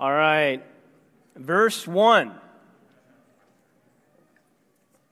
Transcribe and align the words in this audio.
All 0.00 0.10
right. 0.10 0.64
Verse 1.36 1.86
1. 1.86 2.32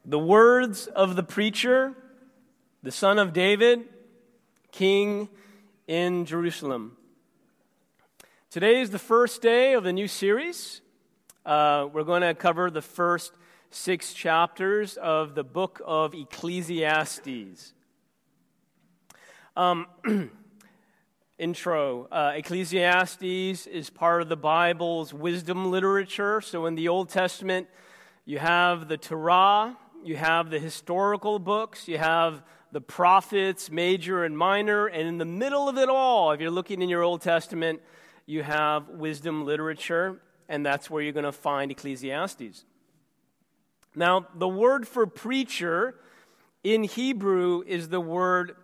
The 0.07 0.19
words 0.19 0.87
of 0.87 1.15
the 1.15 1.23
preacher, 1.23 1.93
the 2.83 2.91
son 2.91 3.19
of 3.19 3.35
David, 3.35 3.81
king 4.73 5.29
in 5.87 6.25
Jerusalem. 6.25 6.97
Today 8.51 8.81
is 8.81 8.89
the 8.89 8.99
first 8.99 9.43
day 9.43 9.75
of 9.75 9.85
the 9.85 9.93
new 9.93 10.09
series. 10.09 10.81
Uh, 11.45 11.87
we're 11.93 12.03
going 12.03 12.23
to 12.23 12.33
cover 12.33 12.71
the 12.71 12.81
first 12.81 13.35
six 13.71 14.15
chapters 14.15 14.97
of 14.97 15.35
the 15.35 15.45
book 15.45 15.83
of 15.85 16.15
Ecclesiastes. 16.15 17.75
Um, 19.55 19.87
intro 21.39 22.09
uh, 22.11 22.33
Ecclesiastes 22.35 23.67
is 23.67 23.91
part 23.91 24.23
of 24.23 24.29
the 24.29 24.37
Bible's 24.37 25.15
wisdom 25.15 25.71
literature. 25.71 26.41
So 26.41 26.67
in 26.67 26.75
the 26.75 26.89
Old 26.89 27.09
Testament, 27.09 27.69
you 28.25 28.39
have 28.39 28.89
the 28.89 28.97
Torah, 28.97 29.77
you 30.03 30.17
have 30.17 30.51
the 30.51 30.59
historical 30.59 31.39
books, 31.39 31.87
you 31.87 31.97
have 31.99 32.43
the 32.73 32.81
prophets, 32.81 33.71
major 33.71 34.25
and 34.25 34.37
minor, 34.37 34.89
and 34.89 35.09
in 35.09 35.19
the 35.19 35.25
middle 35.25 35.69
of 35.69 35.79
it 35.79 35.89
all, 35.89 36.33
if 36.33 36.41
you're 36.41 36.51
looking 36.51 36.83
in 36.83 36.89
your 36.89 37.03
Old 37.03 37.23
Testament, 37.23 37.81
you 38.27 38.43
have 38.43 38.89
wisdom 38.89 39.47
literature, 39.47 40.21
and 40.49 40.67
that's 40.67 40.91
where 40.91 41.03
you're 41.03 41.13
going 41.13 41.25
to 41.25 41.33
find 41.33 41.71
Ecclesiastes. 41.71 42.65
Now, 43.95 44.27
the 44.35 44.49
word 44.49 44.87
for 44.87 45.07
preacher 45.07 45.95
in 46.63 46.83
Hebrew 46.83 47.63
is 47.67 47.89
the 47.89 48.01
word 48.01 48.57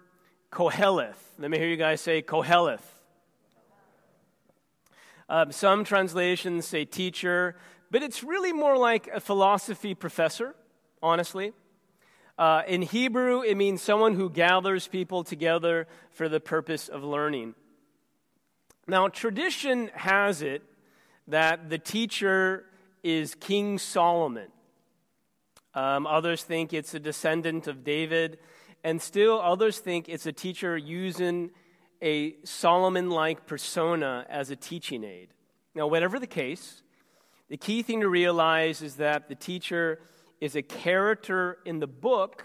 koheleth. 0.54 1.18
Let 1.36 1.50
me 1.50 1.58
hear 1.58 1.66
you 1.66 1.76
guys 1.76 2.00
say 2.00 2.22
koheleth. 2.22 2.78
Um, 5.28 5.50
some 5.50 5.82
translations 5.82 6.64
say 6.64 6.84
teacher, 6.84 7.56
but 7.90 8.05
it's 8.05 8.22
really 8.22 8.52
more 8.52 8.78
like 8.78 9.08
a 9.08 9.19
philosophy 9.19 9.97
professor, 9.97 10.55
honestly. 11.02 11.52
Uh, 12.38 12.62
in 12.69 12.82
Hebrew, 12.82 13.42
it 13.42 13.56
means 13.56 13.82
someone 13.82 14.14
who 14.14 14.30
gathers 14.30 14.86
people 14.86 15.25
together 15.25 15.88
for 16.12 16.28
the 16.28 16.38
purpose 16.38 16.88
of 16.88 17.02
learning. 17.02 17.56
Now, 18.86 19.08
tradition 19.08 19.91
has 19.94 20.41
it 20.41 20.62
that 21.27 21.69
the 21.69 21.78
teacher 21.78 22.66
is 23.02 23.34
King 23.34 23.78
Solomon. 23.78 24.48
Um, 25.75 26.06
others 26.06 26.44
think 26.44 26.72
it's 26.72 26.94
a 26.94 27.00
descendant 27.00 27.66
of 27.66 27.82
David, 27.82 28.38
and 28.84 29.00
still 29.00 29.40
others 29.40 29.78
think 29.78 30.08
it's 30.08 30.27
a 30.27 30.32
teacher 30.32 30.77
using 30.77 31.50
a 32.02 32.36
Solomon 32.44 33.08
like 33.08 33.46
persona 33.46 34.26
as 34.28 34.50
a 34.50 34.56
teaching 34.56 35.02
aid. 35.02 35.28
Now, 35.74 35.86
whatever 35.86 36.20
the 36.20 36.26
case, 36.26 36.82
the 37.48 37.56
key 37.56 37.82
thing 37.82 38.02
to 38.02 38.08
realize 38.08 38.82
is 38.82 38.96
that 38.96 39.28
the 39.28 39.34
teacher 39.34 40.00
is 40.41 40.54
a 40.54 40.62
character 40.62 41.58
in 41.64 41.78
the 41.80 41.86
book 41.86 42.44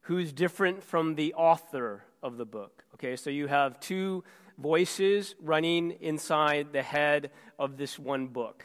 who's 0.00 0.32
different 0.32 0.82
from 0.82 1.14
the 1.14 1.34
author 1.34 2.04
of 2.22 2.38
the 2.38 2.46
book. 2.46 2.84
Okay, 2.94 3.14
so 3.14 3.28
you 3.28 3.46
have 3.46 3.78
two 3.78 4.24
voices 4.56 5.34
running 5.42 5.90
inside 6.00 6.72
the 6.72 6.82
head 6.82 7.30
of 7.58 7.76
this 7.76 7.98
one 7.98 8.28
book. 8.28 8.64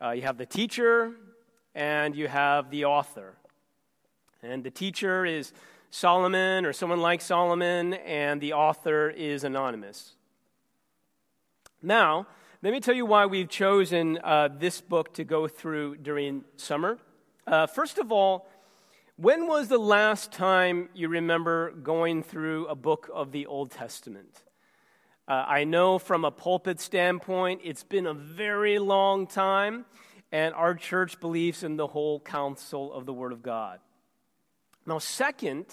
Uh, 0.00 0.10
you 0.10 0.22
have 0.22 0.38
the 0.38 0.46
teacher 0.46 1.12
and 1.74 2.14
you 2.14 2.28
have 2.28 2.70
the 2.70 2.84
author. 2.84 3.36
And 4.42 4.62
the 4.62 4.70
teacher 4.70 5.26
is 5.26 5.52
Solomon 5.90 6.66
or 6.66 6.72
someone 6.72 7.00
like 7.00 7.20
Solomon, 7.20 7.94
and 7.94 8.40
the 8.40 8.52
author 8.52 9.08
is 9.10 9.44
anonymous. 9.44 10.14
Now, 11.82 12.26
let 12.62 12.72
me 12.72 12.80
tell 12.80 12.94
you 12.94 13.06
why 13.06 13.26
we've 13.26 13.48
chosen 13.48 14.18
uh, 14.24 14.48
this 14.58 14.80
book 14.80 15.14
to 15.14 15.24
go 15.24 15.46
through 15.46 15.98
during 15.98 16.44
summer. 16.56 16.98
Uh, 17.46 17.66
first 17.66 17.98
of 17.98 18.10
all, 18.10 18.48
when 19.16 19.46
was 19.46 19.68
the 19.68 19.78
last 19.78 20.32
time 20.32 20.88
you 20.94 21.08
remember 21.08 21.70
going 21.70 22.22
through 22.22 22.66
a 22.66 22.74
book 22.74 23.08
of 23.14 23.32
the 23.32 23.46
Old 23.46 23.70
Testament? 23.70 24.42
Uh, 25.28 25.44
I 25.46 25.64
know 25.64 25.98
from 25.98 26.24
a 26.24 26.30
pulpit 26.30 26.80
standpoint, 26.80 27.60
it's 27.64 27.82
been 27.82 28.06
a 28.06 28.14
very 28.14 28.78
long 28.78 29.26
time, 29.26 29.84
and 30.30 30.54
our 30.54 30.74
church 30.74 31.18
believes 31.18 31.62
in 31.62 31.76
the 31.76 31.86
whole 31.86 32.20
counsel 32.20 32.92
of 32.92 33.06
the 33.06 33.12
Word 33.12 33.32
of 33.32 33.42
God. 33.42 33.80
Now, 34.86 34.98
second, 34.98 35.66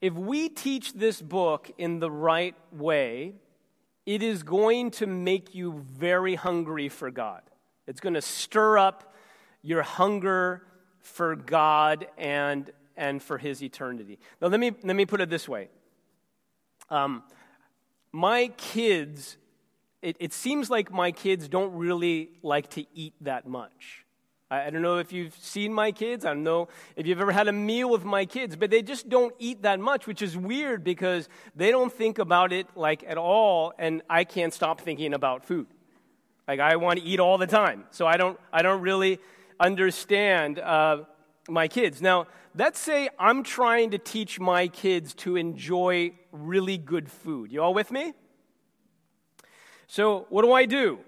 if 0.00 0.14
we 0.14 0.48
teach 0.48 0.92
this 0.92 1.20
book 1.22 1.70
in 1.78 2.00
the 2.00 2.10
right 2.10 2.54
way, 2.72 3.34
it 4.04 4.22
is 4.22 4.42
going 4.42 4.90
to 4.92 5.06
make 5.06 5.54
you 5.54 5.84
very 5.92 6.34
hungry 6.34 6.88
for 6.88 7.10
God. 7.10 7.42
It's 7.86 8.00
going 8.00 8.14
to 8.14 8.22
stir 8.22 8.78
up 8.78 9.14
your 9.62 9.82
hunger 9.82 10.62
for 11.00 11.34
God 11.34 12.06
and, 12.16 12.70
and 12.96 13.22
for 13.22 13.38
His 13.38 13.62
eternity. 13.62 14.18
Now, 14.40 14.48
let 14.48 14.60
me, 14.60 14.72
let 14.82 14.96
me 14.96 15.06
put 15.06 15.20
it 15.20 15.30
this 15.30 15.48
way. 15.48 15.68
Um, 16.88 17.22
my 18.12 18.48
kids, 18.56 19.36
it, 20.02 20.16
it 20.20 20.32
seems 20.32 20.70
like 20.70 20.92
my 20.92 21.10
kids 21.10 21.48
don't 21.48 21.74
really 21.74 22.30
like 22.42 22.70
to 22.70 22.84
eat 22.94 23.14
that 23.22 23.46
much. 23.46 24.05
I, 24.48 24.70
don't 24.70 24.82
know 24.82 24.98
if 24.98 25.12
you've 25.12 25.36
seen 25.36 25.72
my 25.72 25.90
kids. 25.90 26.24
I 26.24 26.28
don't 26.28 26.44
know 26.44 26.68
if 26.94 27.06
you've 27.06 27.20
ever 27.20 27.32
had 27.32 27.48
a 27.48 27.52
meal 27.52 27.90
with 27.90 28.04
my 28.04 28.24
kids, 28.24 28.54
but 28.54 28.70
they 28.70 28.80
just 28.80 29.08
don't 29.08 29.34
eat 29.40 29.62
that 29.62 29.80
much, 29.80 30.06
which 30.06 30.22
is 30.22 30.36
weird 30.36 30.84
because 30.84 31.28
they 31.56 31.72
don't 31.72 31.92
think 31.92 32.18
about 32.18 32.52
it 32.52 32.68
like 32.76 33.02
at 33.08 33.18
all, 33.18 33.72
and 33.76 34.02
I 34.08 34.22
can't 34.22 34.54
stop 34.54 34.80
thinking 34.80 35.14
about 35.14 35.44
food. 35.44 35.66
Like 36.46 36.60
I 36.60 36.76
want 36.76 37.00
to 37.00 37.04
eat 37.04 37.18
all 37.18 37.38
the 37.38 37.46
time, 37.48 37.86
so 37.90 38.06
I 38.06 38.16
don't. 38.16 38.38
I 38.52 38.62
don't 38.62 38.80
really 38.82 39.18
understand 39.58 40.60
uh, 40.60 40.98
my 41.48 41.66
kids. 41.66 42.00
Now, 42.00 42.28
let's 42.54 42.78
say 42.78 43.08
I'm 43.18 43.42
trying 43.42 43.90
to 43.90 43.98
teach 43.98 44.38
my 44.38 44.68
kids 44.68 45.12
to 45.14 45.34
enjoy 45.34 46.12
really 46.30 46.78
good 46.78 47.10
food. 47.10 47.50
You 47.50 47.62
all 47.62 47.74
with 47.74 47.90
me? 47.90 48.12
So, 49.88 50.26
what 50.28 50.42
do 50.42 50.52
I 50.52 50.66
do? 50.66 51.00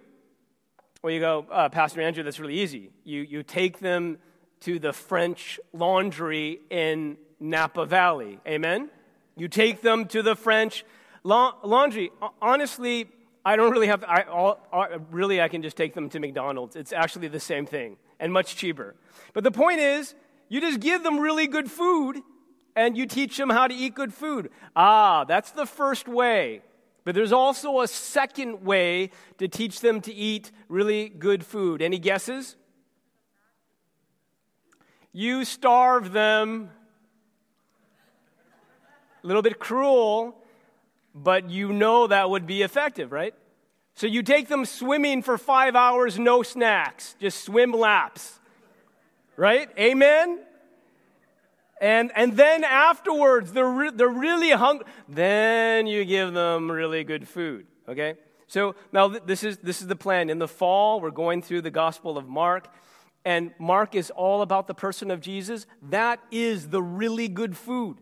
Well, 1.01 1.13
you 1.13 1.21
go, 1.21 1.47
uh, 1.53 1.69
Pastor 1.69 2.01
Andrew, 2.01 2.25
that's 2.25 2.41
really 2.41 2.59
easy. 2.59 2.91
You, 3.05 3.23
you 3.23 3.45
take 3.45 3.79
them 3.79 4.19
to 4.63 4.81
the 4.81 4.93
French 4.93 5.61
laundry 5.73 6.61
in 6.71 7.19
Napa 7.39 7.87
Valley. 7.87 8.41
Amen? 8.49 8.91
You 9.37 9.47
take 9.47 9.81
them 9.81 10.07
to 10.07 10.23
the 10.23 10.35
French 10.35 10.85
la- 11.23 11.55
laundry. 11.63 12.11
Honestly, 12.43 13.07
I 13.45 13.55
don't 13.55 13.71
really 13.71 13.87
have, 13.87 14.03
I, 14.09 14.23
all, 14.23 14.59
really, 15.13 15.41
I 15.41 15.47
can 15.47 15.63
just 15.63 15.77
take 15.77 15.95
them 15.95 16.09
to 16.09 16.19
McDonald's. 16.19 16.75
It's 16.75 16.93
actually 16.93 17.29
the 17.29 17.39
same 17.39 17.65
thing 17.65 17.97
and 18.19 18.33
much 18.33 18.57
cheaper. 18.57 18.97
But 19.35 19.45
the 19.45 19.53
point 19.53 19.79
is, 19.79 20.17
you 20.49 20.61
just 20.61 20.81
give 20.81 21.05
them 21.05 21.21
really 21.21 21.47
good 21.47 21.71
food 21.71 22.23
and 22.75 22.97
you 22.97 23.07
teach 23.07 23.37
them 23.37 23.51
how 23.51 23.69
to 23.69 23.75
eat 23.75 23.95
good 23.95 24.13
food. 24.13 24.51
Ah, 24.75 25.23
that's 25.23 25.53
the 25.53 25.65
first 25.65 26.09
way. 26.09 26.63
But 27.09 27.15
there's 27.15 27.33
also 27.33 27.81
a 27.81 27.89
second 27.89 28.67
way 28.67 29.13
to 29.39 29.49
teach 29.49 29.81
them 29.81 30.03
to 30.03 30.13
eat 30.13 30.53
really 30.69 31.09
good 31.09 31.43
food. 31.43 31.81
Any 31.81 31.99
guesses? 31.99 32.55
You 35.11 35.47
starve 35.47 36.13
them. 36.13 36.69
A 39.25 39.27
little 39.27 39.41
bit 39.41 39.59
cruel, 39.59 40.37
but 41.15 41.49
you 41.49 41.73
know 41.73 42.09
that 42.09 42.29
would 42.29 42.47
be 42.47 42.61
effective, 42.61 43.11
right? 43.11 43.33
So 43.95 44.07
you 44.07 44.23
take 44.23 44.49
them 44.49 44.67
swimming 44.67 45.23
for 45.23 45.39
five 45.39 45.75
hours, 45.75 46.19
no 46.19 46.43
snacks, 46.43 47.17
just 47.19 47.43
swim 47.43 47.73
laps. 47.73 48.39
Right? 49.35 49.71
Amen? 49.79 50.41
And, 51.81 52.11
and 52.15 52.37
then 52.37 52.65
afterwards, 52.65 53.53
they're, 53.53 53.69
re- 53.69 53.91
they're 53.95 54.09
really 54.09 54.51
hungry. 54.51 54.87
Then 55.09 55.87
you 55.87 56.05
give 56.05 56.33
them 56.33 56.71
really 56.71 57.05
good 57.05 57.29
food. 57.29 57.67
Okay? 57.89 58.15
So 58.49 58.75
now 58.93 59.09
th- 59.09 59.23
this 59.27 59.45
is, 59.45 59.59
this 59.59 59.81
is 59.81 59.87
the 59.87 59.97
plan. 59.97 60.31
In 60.31 60.39
the 60.39 60.49
fall, 60.49 61.01
we're 61.01 61.11
going 61.11 61.43
through 61.43 61.63
the 61.63 61.71
Gospel 61.71 62.19
of 62.19 62.29
Mark. 62.29 62.69
And 63.25 63.53
Mark 63.59 63.95
is 63.95 64.11
all 64.11 64.43
about 64.43 64.67
the 64.67 64.75
person 64.75 65.11
of 65.11 65.21
Jesus. 65.21 65.67
That 65.91 66.21
is 66.31 66.69
the 66.69 66.83
really 66.83 67.29
good 67.29 67.57
food. 67.57 67.99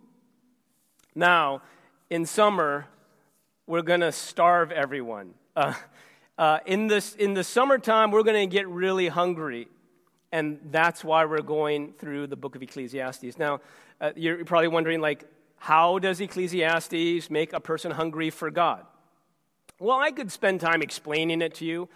Now, 1.15 1.63
in 2.11 2.27
summer, 2.27 2.87
we're 3.67 3.83
going 3.83 4.01
to 4.01 4.13
starve 4.13 4.71
everyone. 4.71 5.35
Uh, 5.55 5.75
uh, 6.39 6.59
in, 6.67 6.87
this, 6.87 7.15
in 7.15 7.35
the 7.35 7.43
summertime, 7.43 8.11
we're 8.11 8.23
going 8.23 8.49
to 8.49 8.55
get 8.55 8.69
really 8.69 9.09
hungry. 9.09 9.69
And 10.33 10.59
that's 10.71 11.05
why 11.05 11.25
we're 11.25 11.43
going 11.43 11.93
through 11.95 12.27
the 12.27 12.37
book 12.37 12.57
of 12.57 12.63
Ecclesiastes. 12.63 13.39
Now, 13.39 13.61
uh, 14.01 14.11
you're 14.17 14.45
probably 14.45 14.69
wondering, 14.69 15.01
like, 15.01 15.25
how 15.57 15.99
does 15.99 16.21
Ecclesiastes 16.21 17.31
make 17.31 17.53
a 17.53 17.61
person 17.61 17.91
hungry 17.93 18.31
for 18.31 18.51
God? 18.51 18.85
Well, 19.79 19.99
I 19.99 20.11
could 20.11 20.33
spend 20.33 20.61
time 20.61 20.83
explaining 20.83 21.43
it 21.43 21.55
to 21.57 21.65
you, 21.65 21.89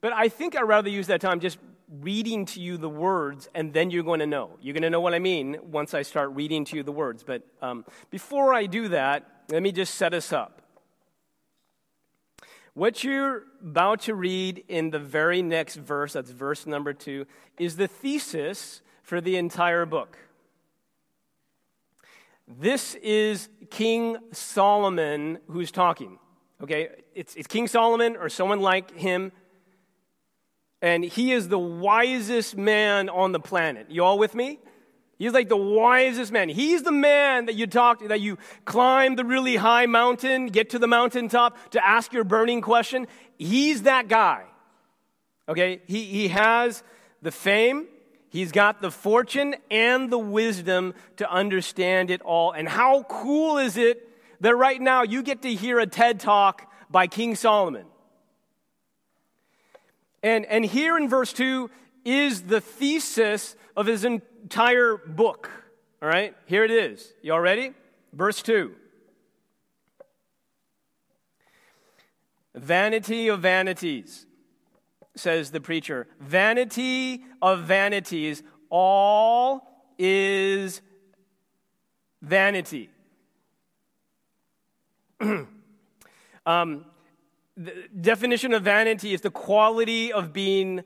but 0.00 0.12
I 0.12 0.28
think 0.28 0.56
I'd 0.56 0.62
rather 0.62 0.88
use 0.88 1.06
that 1.08 1.20
time 1.20 1.40
just 1.40 1.58
reading 2.00 2.44
to 2.46 2.60
you 2.60 2.76
the 2.76 2.88
words, 2.88 3.48
and 3.54 3.72
then 3.72 3.90
you're 3.90 4.02
going 4.02 4.20
to 4.20 4.26
know. 4.26 4.50
You're 4.60 4.74
going 4.74 4.82
to 4.82 4.90
know 4.90 5.00
what 5.00 5.14
I 5.14 5.18
mean 5.18 5.56
once 5.62 5.94
I 5.94 6.02
start 6.02 6.30
reading 6.32 6.64
to 6.66 6.76
you 6.76 6.82
the 6.82 6.92
words. 6.92 7.22
But 7.22 7.42
um, 7.62 7.84
before 8.10 8.52
I 8.52 8.66
do 8.66 8.88
that, 8.88 9.44
let 9.50 9.62
me 9.62 9.70
just 9.70 9.94
set 9.94 10.12
us 10.12 10.32
up. 10.32 10.62
What 12.76 13.02
you're 13.02 13.44
about 13.62 14.02
to 14.02 14.14
read 14.14 14.62
in 14.68 14.90
the 14.90 14.98
very 14.98 15.40
next 15.40 15.76
verse, 15.76 16.12
that's 16.12 16.30
verse 16.30 16.66
number 16.66 16.92
two, 16.92 17.24
is 17.58 17.76
the 17.76 17.88
thesis 17.88 18.82
for 19.02 19.18
the 19.22 19.38
entire 19.38 19.86
book. 19.86 20.18
This 22.46 22.94
is 22.96 23.48
King 23.70 24.18
Solomon 24.30 25.38
who's 25.48 25.70
talking. 25.70 26.18
Okay, 26.62 26.90
it's, 27.14 27.34
it's 27.34 27.46
King 27.46 27.66
Solomon 27.66 28.14
or 28.14 28.28
someone 28.28 28.60
like 28.60 28.94
him, 28.94 29.32
and 30.82 31.02
he 31.02 31.32
is 31.32 31.48
the 31.48 31.58
wisest 31.58 32.58
man 32.58 33.08
on 33.08 33.32
the 33.32 33.40
planet. 33.40 33.90
You 33.90 34.04
all 34.04 34.18
with 34.18 34.34
me? 34.34 34.58
He's 35.18 35.32
like 35.32 35.48
the 35.48 35.56
wisest 35.56 36.30
man. 36.30 36.48
He's 36.48 36.82
the 36.82 36.92
man 36.92 37.46
that 37.46 37.54
you 37.54 37.66
talk 37.66 38.00
to, 38.00 38.08
that 38.08 38.20
you 38.20 38.36
climb 38.64 39.16
the 39.16 39.24
really 39.24 39.56
high 39.56 39.86
mountain, 39.86 40.46
get 40.46 40.70
to 40.70 40.78
the 40.78 40.86
mountaintop 40.86 41.56
to 41.70 41.86
ask 41.86 42.12
your 42.12 42.24
burning 42.24 42.60
question. 42.60 43.06
He's 43.38 43.82
that 43.82 44.08
guy. 44.08 44.44
Okay? 45.48 45.80
He, 45.86 46.04
he 46.04 46.28
has 46.28 46.82
the 47.22 47.30
fame, 47.30 47.86
he's 48.28 48.52
got 48.52 48.82
the 48.82 48.90
fortune 48.90 49.54
and 49.70 50.10
the 50.10 50.18
wisdom 50.18 50.92
to 51.16 51.30
understand 51.30 52.10
it 52.10 52.20
all. 52.20 52.52
And 52.52 52.68
how 52.68 53.04
cool 53.04 53.56
is 53.56 53.78
it 53.78 54.06
that 54.40 54.54
right 54.54 54.80
now 54.80 55.02
you 55.02 55.22
get 55.22 55.42
to 55.42 55.54
hear 55.54 55.78
a 55.78 55.86
TED 55.86 56.20
talk 56.20 56.70
by 56.90 57.06
King 57.06 57.36
Solomon? 57.36 57.86
And, 60.22 60.44
and 60.46 60.64
here 60.64 60.98
in 60.98 61.08
verse 61.08 61.32
2 61.32 61.70
is 62.06 62.42
the 62.42 62.60
thesis 62.60 63.56
of 63.76 63.86
his 63.86 64.04
entire 64.04 64.96
book. 64.96 65.50
All 66.00 66.08
right, 66.08 66.34
here 66.46 66.64
it 66.64 66.70
is. 66.70 67.12
You 67.20 67.32
all 67.32 67.40
ready? 67.40 67.72
Verse 68.12 68.40
2. 68.42 68.72
Vanity 72.54 73.28
of 73.28 73.40
vanities, 73.40 74.24
says 75.16 75.50
the 75.50 75.60
preacher. 75.60 76.06
Vanity 76.20 77.24
of 77.42 77.64
vanities, 77.64 78.42
all 78.70 79.68
is 79.98 80.80
vanity. 82.22 82.88
um, 86.46 86.84
the 87.56 87.88
definition 88.00 88.52
of 88.52 88.62
vanity 88.62 89.14
is 89.14 89.22
the 89.22 89.30
quality 89.30 90.12
of 90.12 90.32
being 90.32 90.84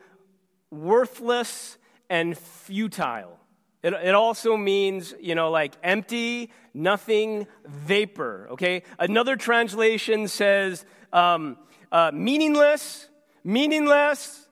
worthless 0.71 1.79
and 2.09 2.37
futile. 2.37 3.39
It, 3.83 3.95
it 3.95 4.15
also 4.15 4.57
means, 4.57 5.15
you 5.21 5.35
know, 5.35 5.51
like 5.51 5.73
empty, 5.83 6.51
nothing, 6.75 7.47
vapor, 7.65 8.49
okay? 8.53 8.83
Another 8.99 9.37
translation 9.37 10.29
says 10.29 10.85
um, 11.13 11.57
uh, 11.91 12.11
meaningless, 12.13 13.09
meaningless, 13.43 14.47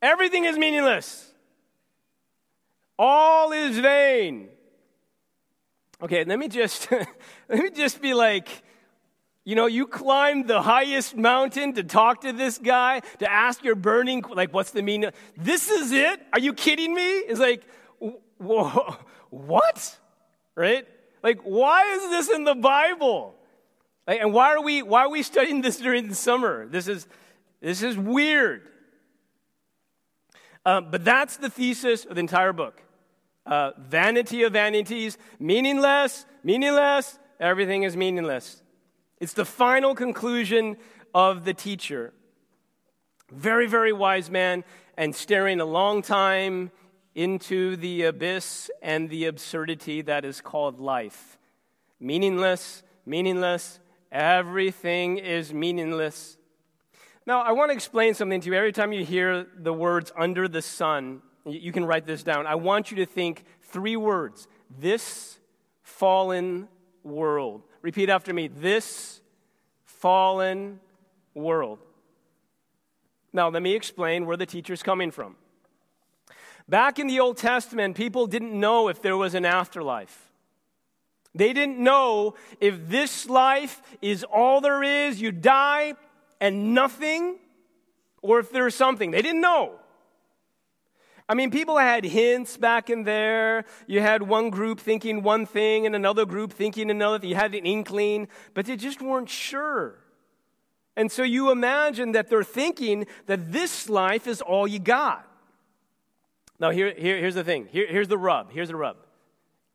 everything 0.00 0.44
is 0.44 0.56
meaningless. 0.56 1.32
All 2.98 3.52
is 3.52 3.78
vain. 3.78 4.48
Okay, 6.00 6.24
let 6.24 6.38
me 6.38 6.48
just 6.48 6.90
let 7.48 7.58
me 7.58 7.70
just 7.70 8.00
be 8.00 8.14
like, 8.14 8.62
you 9.48 9.54
know, 9.54 9.64
you 9.64 9.86
climbed 9.86 10.46
the 10.46 10.60
highest 10.60 11.16
mountain 11.16 11.72
to 11.72 11.82
talk 11.82 12.20
to 12.20 12.34
this 12.34 12.58
guy, 12.58 13.00
to 13.18 13.32
ask 13.32 13.64
your 13.64 13.76
burning, 13.76 14.22
like, 14.30 14.52
what's 14.52 14.72
the 14.72 14.82
meaning? 14.82 15.10
This 15.38 15.70
is 15.70 15.90
it? 15.90 16.20
Are 16.34 16.38
you 16.38 16.52
kidding 16.52 16.92
me? 16.94 17.02
It's 17.02 17.40
like, 17.40 17.62
whoa, 18.36 18.98
what? 19.30 19.98
Right? 20.54 20.86
Like, 21.22 21.40
why 21.44 21.94
is 21.94 22.10
this 22.10 22.28
in 22.28 22.44
the 22.44 22.56
Bible? 22.56 23.36
Like, 24.06 24.20
and 24.20 24.34
why 24.34 24.52
are 24.52 24.60
we 24.60 24.82
why 24.82 25.06
are 25.06 25.10
we 25.10 25.22
studying 25.22 25.62
this 25.62 25.78
during 25.78 26.08
the 26.08 26.14
summer? 26.14 26.66
This 26.66 26.86
is 26.86 27.06
this 27.62 27.82
is 27.82 27.96
weird. 27.96 28.68
Uh, 30.66 30.82
but 30.82 31.06
that's 31.06 31.38
the 31.38 31.48
thesis 31.48 32.04
of 32.04 32.16
the 32.16 32.20
entire 32.20 32.52
book. 32.52 32.82
Uh, 33.46 33.70
vanity 33.78 34.42
of 34.42 34.52
vanities, 34.52 35.16
meaningless, 35.38 36.26
meaningless, 36.44 37.18
everything 37.40 37.84
is 37.84 37.96
meaningless. 37.96 38.62
It's 39.20 39.32
the 39.32 39.44
final 39.44 39.94
conclusion 39.94 40.76
of 41.14 41.44
the 41.44 41.54
teacher. 41.54 42.12
Very, 43.30 43.66
very 43.66 43.92
wise 43.92 44.30
man, 44.30 44.64
and 44.96 45.14
staring 45.14 45.60
a 45.60 45.64
long 45.64 46.02
time 46.02 46.70
into 47.14 47.76
the 47.76 48.04
abyss 48.04 48.70
and 48.80 49.10
the 49.10 49.26
absurdity 49.26 50.02
that 50.02 50.24
is 50.24 50.40
called 50.40 50.78
life. 50.78 51.38
Meaningless, 52.00 52.82
meaningless, 53.04 53.80
everything 54.12 55.18
is 55.18 55.52
meaningless. 55.52 56.36
Now, 57.26 57.42
I 57.42 57.52
want 57.52 57.70
to 57.70 57.74
explain 57.74 58.14
something 58.14 58.40
to 58.40 58.46
you. 58.46 58.54
Every 58.54 58.72
time 58.72 58.92
you 58.92 59.04
hear 59.04 59.46
the 59.56 59.72
words 59.72 60.12
under 60.16 60.48
the 60.48 60.62
sun, 60.62 61.22
you 61.44 61.72
can 61.72 61.84
write 61.84 62.06
this 62.06 62.22
down. 62.22 62.46
I 62.46 62.54
want 62.54 62.90
you 62.90 62.98
to 62.98 63.06
think 63.06 63.44
three 63.62 63.96
words 63.96 64.48
this 64.78 65.38
fallen 65.82 66.68
world. 67.02 67.67
Repeat 67.82 68.08
after 68.08 68.32
me 68.32 68.48
this 68.48 69.20
fallen 69.84 70.80
world. 71.34 71.78
Now, 73.32 73.48
let 73.48 73.62
me 73.62 73.74
explain 73.74 74.26
where 74.26 74.36
the 74.36 74.46
teacher's 74.46 74.82
coming 74.82 75.10
from. 75.10 75.36
Back 76.68 76.98
in 76.98 77.06
the 77.06 77.20
Old 77.20 77.36
Testament, 77.36 77.96
people 77.96 78.26
didn't 78.26 78.58
know 78.58 78.88
if 78.88 79.00
there 79.00 79.16
was 79.16 79.34
an 79.34 79.44
afterlife. 79.44 80.30
They 81.34 81.52
didn't 81.52 81.78
know 81.78 82.34
if 82.60 82.88
this 82.88 83.28
life 83.28 83.80
is 84.02 84.24
all 84.24 84.60
there 84.60 84.82
is, 84.82 85.20
you 85.20 85.30
die 85.30 85.94
and 86.40 86.74
nothing, 86.74 87.36
or 88.22 88.38
if 88.40 88.50
there's 88.50 88.74
something. 88.74 89.10
They 89.10 89.22
didn't 89.22 89.40
know. 89.40 89.78
I 91.28 91.34
mean, 91.34 91.50
people 91.50 91.76
had 91.76 92.04
hints 92.04 92.56
back 92.56 92.88
in 92.88 93.04
there. 93.04 93.66
You 93.86 94.00
had 94.00 94.22
one 94.22 94.48
group 94.48 94.80
thinking 94.80 95.22
one 95.22 95.44
thing 95.44 95.84
and 95.84 95.94
another 95.94 96.24
group 96.24 96.52
thinking 96.52 96.90
another. 96.90 97.26
You 97.26 97.34
had 97.34 97.54
an 97.54 97.66
inkling, 97.66 98.28
but 98.54 98.64
they 98.64 98.76
just 98.76 99.02
weren't 99.02 99.28
sure. 99.28 99.98
And 100.96 101.12
so 101.12 101.22
you 101.22 101.50
imagine 101.50 102.12
that 102.12 102.28
they're 102.30 102.42
thinking 102.42 103.06
that 103.26 103.52
this 103.52 103.90
life 103.90 104.26
is 104.26 104.40
all 104.40 104.66
you 104.66 104.78
got. 104.78 105.26
Now, 106.58 106.70
here, 106.70 106.92
here, 106.96 107.18
here's 107.18 107.36
the 107.36 107.44
thing. 107.44 107.68
Here, 107.70 107.86
here's 107.86 108.08
the 108.08 108.18
rub. 108.18 108.50
Here's 108.50 108.68
the 108.68 108.76
rub. 108.76 108.96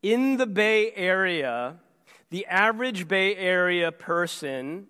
In 0.02 0.36
the 0.36 0.46
Bay 0.46 0.92
Area, 0.94 1.76
the 2.30 2.44
average 2.46 3.08
Bay 3.08 3.34
Area 3.36 3.90
person 3.90 4.88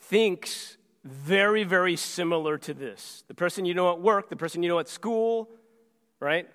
thinks 0.00 0.76
very, 1.04 1.64
very 1.64 1.96
similar 1.96 2.58
to 2.58 2.74
this. 2.74 3.24
The 3.28 3.34
person 3.34 3.64
you 3.64 3.74
know 3.74 3.92
at 3.92 4.00
work, 4.00 4.28
the 4.28 4.36
person 4.36 4.62
you 4.62 4.68
know 4.68 4.78
at 4.78 4.88
school, 4.88 5.48
right? 6.20 6.48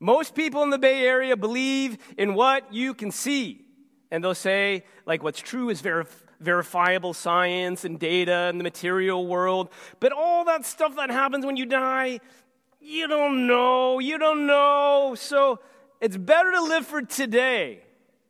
Most 0.00 0.34
people 0.34 0.62
in 0.62 0.70
the 0.70 0.78
Bay 0.78 1.04
Area 1.04 1.36
believe 1.36 1.98
in 2.16 2.34
what 2.34 2.72
you 2.72 2.94
can 2.94 3.10
see. 3.10 3.64
And 4.10 4.22
they'll 4.22 4.34
say, 4.34 4.84
like, 5.06 5.22
what's 5.22 5.40
true 5.40 5.70
is 5.70 5.80
ver- 5.80 6.06
verifiable 6.40 7.12
science 7.12 7.84
and 7.84 7.98
data 7.98 8.32
and 8.32 8.60
the 8.60 8.64
material 8.64 9.26
world. 9.26 9.70
But 9.98 10.12
all 10.12 10.44
that 10.44 10.64
stuff 10.64 10.94
that 10.96 11.10
happens 11.10 11.44
when 11.44 11.56
you 11.56 11.66
die, 11.66 12.20
you 12.80 13.08
don't 13.08 13.46
know. 13.48 13.98
You 13.98 14.18
don't 14.18 14.46
know. 14.46 15.14
So 15.18 15.58
it's 16.00 16.16
better 16.16 16.52
to 16.52 16.62
live 16.62 16.86
for 16.86 17.02
today 17.02 17.82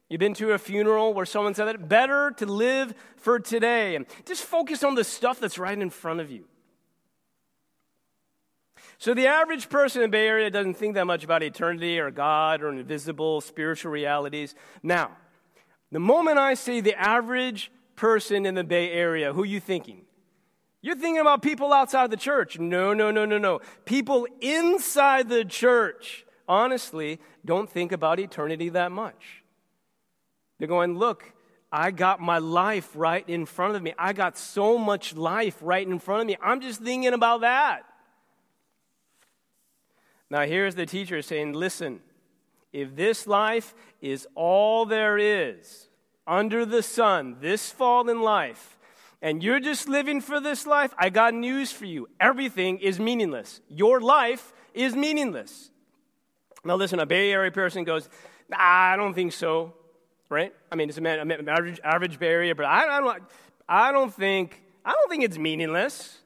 You've 0.09 0.21
been 0.21 0.35
to 0.35 0.53
a 0.53 0.59
funeral 0.59 1.13
where 1.13 1.27
someone 1.27 1.55
said 1.55 1.67
that 1.67 1.89
better 1.89 2.33
to 2.39 2.47
live 2.47 2.95
for 3.17 3.39
today 3.39 3.99
just 4.25 4.43
focus 4.43 4.83
on 4.83 4.95
the 4.95 5.05
stuff 5.05 5.39
that's 5.39 5.59
right 5.59 5.79
in 5.79 5.91
front 5.91 6.21
of 6.21 6.31
you. 6.31 6.45
So 8.97 9.15
the 9.15 9.27
average 9.27 9.69
person 9.69 10.03
in 10.03 10.11
the 10.11 10.13
Bay 10.13 10.27
Area 10.27 10.51
doesn't 10.51 10.75
think 10.75 10.95
that 10.95 11.07
much 11.07 11.25
about 11.25 11.43
eternity 11.43 12.01
or 12.01 12.11
God 12.11 12.63
or 12.63 12.71
invisible 12.71 13.41
spiritual 13.41 13.93
realities. 13.93 14.55
Now, 14.83 15.13
the 15.93 16.01
moment 16.01 16.39
I 16.39 16.55
say 16.55 16.81
the 16.81 16.99
average 16.99 17.71
person 17.95 18.45
in 18.45 18.55
the 18.55 18.65
Bay 18.65 18.91
Area, 18.91 19.33
who 19.33 19.43
are 19.43 19.47
you 19.47 19.61
thinking? 19.61 20.03
You're 20.81 20.97
thinking 20.97 21.21
about 21.21 21.43
people 21.43 21.73
outside 21.73 22.11
the 22.11 22.17
church. 22.17 22.59
No, 22.59 22.95
no, 22.95 23.11
no, 23.11 23.25
no, 23.25 23.39
no. 23.39 23.61
People 23.85 24.27
inside 24.41 25.29
the 25.29 25.45
church, 25.45 26.25
honestly, 26.49 27.21
don't 27.45 27.69
think 27.69 27.93
about 27.93 28.19
eternity 28.19 28.69
that 28.71 28.91
much. 28.91 29.38
They're 30.59 30.69
going, 30.69 30.99
Look, 30.99 31.33
I 31.71 31.91
got 31.91 32.21
my 32.21 32.39
life 32.39 32.91
right 32.95 33.29
in 33.29 33.47
front 33.47 33.77
of 33.77 33.83
me. 33.83 33.95
I 33.99 34.13
got 34.13 34.39
so 34.39 34.79
much 34.79 35.15
life 35.15 35.57
right 35.61 35.87
in 35.87 35.99
front 35.99 36.23
of 36.23 36.27
me. 36.27 36.37
I'm 36.43 36.61
just 36.61 36.81
thinking 36.81 37.13
about 37.13 37.43
that. 37.43 37.83
Now, 40.31 40.43
here's 40.43 40.75
the 40.75 40.87
teacher 40.87 41.23
saying, 41.23 41.53
Listen, 41.53 42.01
if 42.73 42.97
this 42.97 43.27
life 43.27 43.75
is 44.01 44.27
all 44.35 44.87
there 44.87 45.19
is 45.19 45.89
under 46.27 46.67
the 46.67 46.83
sun, 46.83 47.37
this 47.41 47.71
fallen 47.71 48.23
life, 48.23 48.79
and 49.21 49.43
you're 49.43 49.61
just 49.61 49.89
living 49.89 50.21
for 50.21 50.41
this 50.41 50.67
life, 50.67 50.95
I 50.99 51.11
got 51.11 51.35
news 51.35 51.73
for 51.73 51.87
you. 51.87 52.09
Everything 52.21 52.79
is 52.79 53.01
meaningless. 53.01 53.61
Your 53.69 54.01
life 54.01 54.53
is 54.75 54.95
meaningless. 54.95 55.71
Now, 56.65 56.77
listen, 56.77 57.01
a 57.01 57.07
Bay 57.07 57.33
Area 57.33 57.51
person 57.51 57.85
goes, 57.85 58.09
nah, 58.49 58.59
I 58.59 58.97
don't 58.97 59.15
think 59.15 59.33
so 59.33 59.75
right? 60.29 60.53
I 60.71 60.77
mean, 60.77 60.89
it's 60.89 60.99
a, 60.99 61.01
man, 61.01 61.49
average, 61.49 61.81
average 61.83 62.19
Area, 62.21 62.55
but 62.55 62.67
I, 62.67 62.99
I, 62.99 63.01
don't, 63.01 63.23
I 63.69 63.93
don't 63.93 64.13
think, 64.13 64.63
I 64.85 64.93
don't 64.93 65.09
think 65.09 65.25
it's 65.25 65.39
meaningless. 65.39 66.19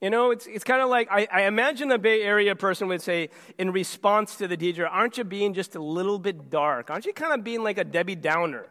You 0.00 0.10
know, 0.10 0.30
it's, 0.30 0.46
it's 0.46 0.64
kind 0.64 0.82
of 0.82 0.90
like 0.90 1.08
I, 1.10 1.26
I, 1.32 1.42
imagine 1.42 1.90
a 1.90 1.98
Bay 1.98 2.22
Area 2.22 2.54
person 2.54 2.86
would 2.88 3.00
say, 3.00 3.30
in 3.56 3.70
response 3.72 4.36
to 4.36 4.46
the 4.46 4.56
teacher, 4.56 4.86
Aren't 4.86 5.16
you 5.16 5.24
being 5.24 5.54
just 5.54 5.74
a 5.74 5.82
little 5.82 6.18
bit 6.18 6.50
dark? 6.50 6.90
Aren't 6.90 7.06
you 7.06 7.14
kind 7.14 7.32
of 7.32 7.42
being 7.42 7.64
like 7.64 7.78
a 7.78 7.84
Debbie 7.84 8.14
Downer? 8.14 8.66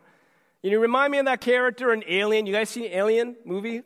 You 0.62 0.72
know, 0.72 0.80
remind 0.80 1.12
me 1.12 1.18
of 1.18 1.26
that 1.26 1.42
character 1.42 1.94
in 1.94 2.04
Alien. 2.08 2.46
You 2.46 2.54
guys 2.54 2.70
seen 2.70 2.86
Alien 2.92 3.36
movie? 3.44 3.82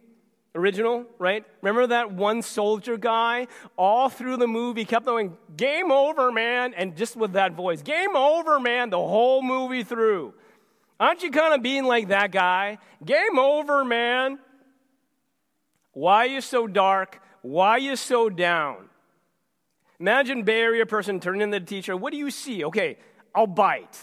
Original, 0.60 1.06
right? 1.18 1.46
Remember 1.62 1.88
that 1.88 2.12
one 2.12 2.42
soldier 2.42 2.98
guy? 2.98 3.48
All 3.78 4.10
through 4.10 4.38
the 4.38 4.48
movie 4.48 4.86
kept 4.86 5.06
going, 5.06 5.38
Game 5.56 5.92
over, 5.92 6.32
man. 6.32 6.74
And 6.74 6.96
just 6.96 7.16
with 7.16 7.34
that 7.34 7.54
voice, 7.54 7.82
Game 7.82 8.16
over, 8.16 8.60
man, 8.60 8.90
the 8.90 8.98
whole 8.98 9.42
movie 9.42 9.84
through. 9.84 10.34
Aren't 11.00 11.24
you 11.24 11.32
kind 11.32 11.54
of 11.54 11.62
being 11.62 11.86
like 11.86 12.10
that 12.10 12.32
guy? 12.32 12.78
Game 13.04 13.40
over, 13.40 13.86
man. 13.86 14.40
Why 15.94 16.26
are 16.26 16.30
you 16.30 16.42
so 16.42 16.68
dark? 16.68 17.22
Why 17.42 17.72
are 17.72 17.80
you 17.80 17.96
so 17.96 18.30
down? 18.30 18.90
Imagine 20.00 20.44
Bay 20.44 20.62
Area 20.62 20.86
person 20.86 21.20
turning 21.20 21.52
to 21.52 21.60
the 21.60 21.66
teacher. 21.66 21.96
What 21.96 22.12
do 22.12 22.18
you 22.18 22.32
see? 22.32 22.64
Okay, 22.66 22.98
I'll 23.34 23.48
bite. 23.48 23.98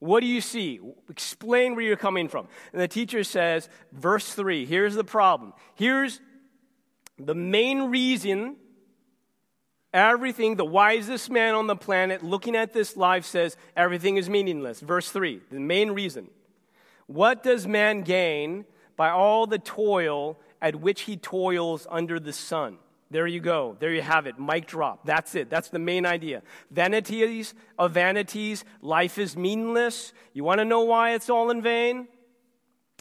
What 0.00 0.20
do 0.20 0.26
you 0.26 0.40
see? 0.40 0.80
Explain 1.08 1.74
where 1.74 1.84
you're 1.84 1.96
coming 1.96 2.28
from. 2.28 2.48
And 2.72 2.80
the 2.80 2.88
teacher 2.88 3.22
says, 3.22 3.68
verse 3.92 4.34
3, 4.34 4.66
here's 4.66 4.94
the 4.94 5.04
problem. 5.04 5.52
Here's 5.76 6.20
the 7.18 7.34
main 7.34 7.84
reason 7.90 8.56
everything, 9.92 10.56
the 10.56 10.64
wisest 10.64 11.30
man 11.30 11.54
on 11.54 11.66
the 11.66 11.76
planet 11.76 12.22
looking 12.22 12.54
at 12.56 12.72
this 12.72 12.96
life 12.96 13.24
says 13.24 13.56
everything 13.76 14.16
is 14.16 14.28
meaningless. 14.28 14.80
Verse 14.80 15.10
3, 15.10 15.40
the 15.50 15.60
main 15.60 15.90
reason. 15.90 16.28
What 17.06 17.42
does 17.42 17.66
man 17.66 18.02
gain 18.02 18.64
by 19.00 19.08
all 19.08 19.46
the 19.46 19.58
toil 19.58 20.38
at 20.60 20.76
which 20.76 21.02
he 21.02 21.16
toils 21.16 21.86
under 21.90 22.20
the 22.20 22.32
sun. 22.32 22.78
There 23.10 23.26
you 23.26 23.40
go. 23.40 23.76
There 23.80 23.92
you 23.92 24.02
have 24.02 24.26
it. 24.26 24.38
Mic 24.38 24.66
drop. 24.66 25.04
That's 25.04 25.34
it. 25.34 25.50
That's 25.50 25.68
the 25.68 25.80
main 25.80 26.06
idea. 26.06 26.42
Vanities 26.70 27.54
of 27.76 27.92
vanities. 27.92 28.64
Life 28.82 29.18
is 29.18 29.36
meaningless. 29.36 30.12
You 30.32 30.44
want 30.44 30.60
to 30.60 30.64
know 30.64 30.82
why 30.82 31.14
it's 31.14 31.28
all 31.28 31.50
in 31.50 31.60
vain? 31.60 32.06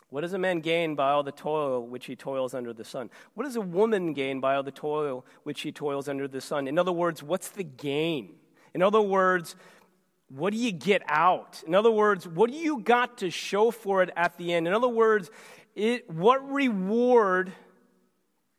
What 0.10 0.22
does 0.22 0.34
a 0.34 0.40
man 0.40 0.62
gain 0.62 0.96
by 0.96 1.12
all 1.12 1.22
the 1.22 1.32
toil 1.32 1.86
which 1.86 2.08
he 2.08 2.16
toils 2.16 2.56
under 2.56 2.74
the 2.74 2.84
sun? 2.84 3.12
What 3.36 3.44
does 3.44 3.56
a 3.56 3.62
woman 3.62 4.14
gain 4.14 4.40
by 4.40 4.56
all 4.56 4.64
the 4.64 4.72
toil 4.72 5.24
which 5.44 5.60
she 5.60 5.72
toils 5.72 6.10
under 6.10 6.28
the 6.28 6.42
sun? 6.42 6.68
In 6.68 6.80
other 6.80 6.92
words, 6.92 7.22
what's 7.22 7.50
the 7.50 7.64
gain? 7.64 8.34
In 8.74 8.82
other 8.82 9.02
words, 9.02 9.56
what 10.30 10.52
do 10.52 10.58
you 10.58 10.72
get 10.72 11.04
out? 11.08 11.64
In 11.68 11.76
other 11.76 11.92
words, 11.92 12.28
what 12.28 12.50
do 12.50 12.58
you 12.58 12.80
got 12.80 13.20
to 13.20 13.30
show 13.30 13.70
for 13.70 14.02
it 14.02 14.10
at 14.16 14.36
the 14.38 14.54
end? 14.54 14.68
In 14.68 14.74
other 14.74 14.88
words, 14.90 15.30
it, 15.76 16.10
what 16.10 16.52
reward 16.52 17.52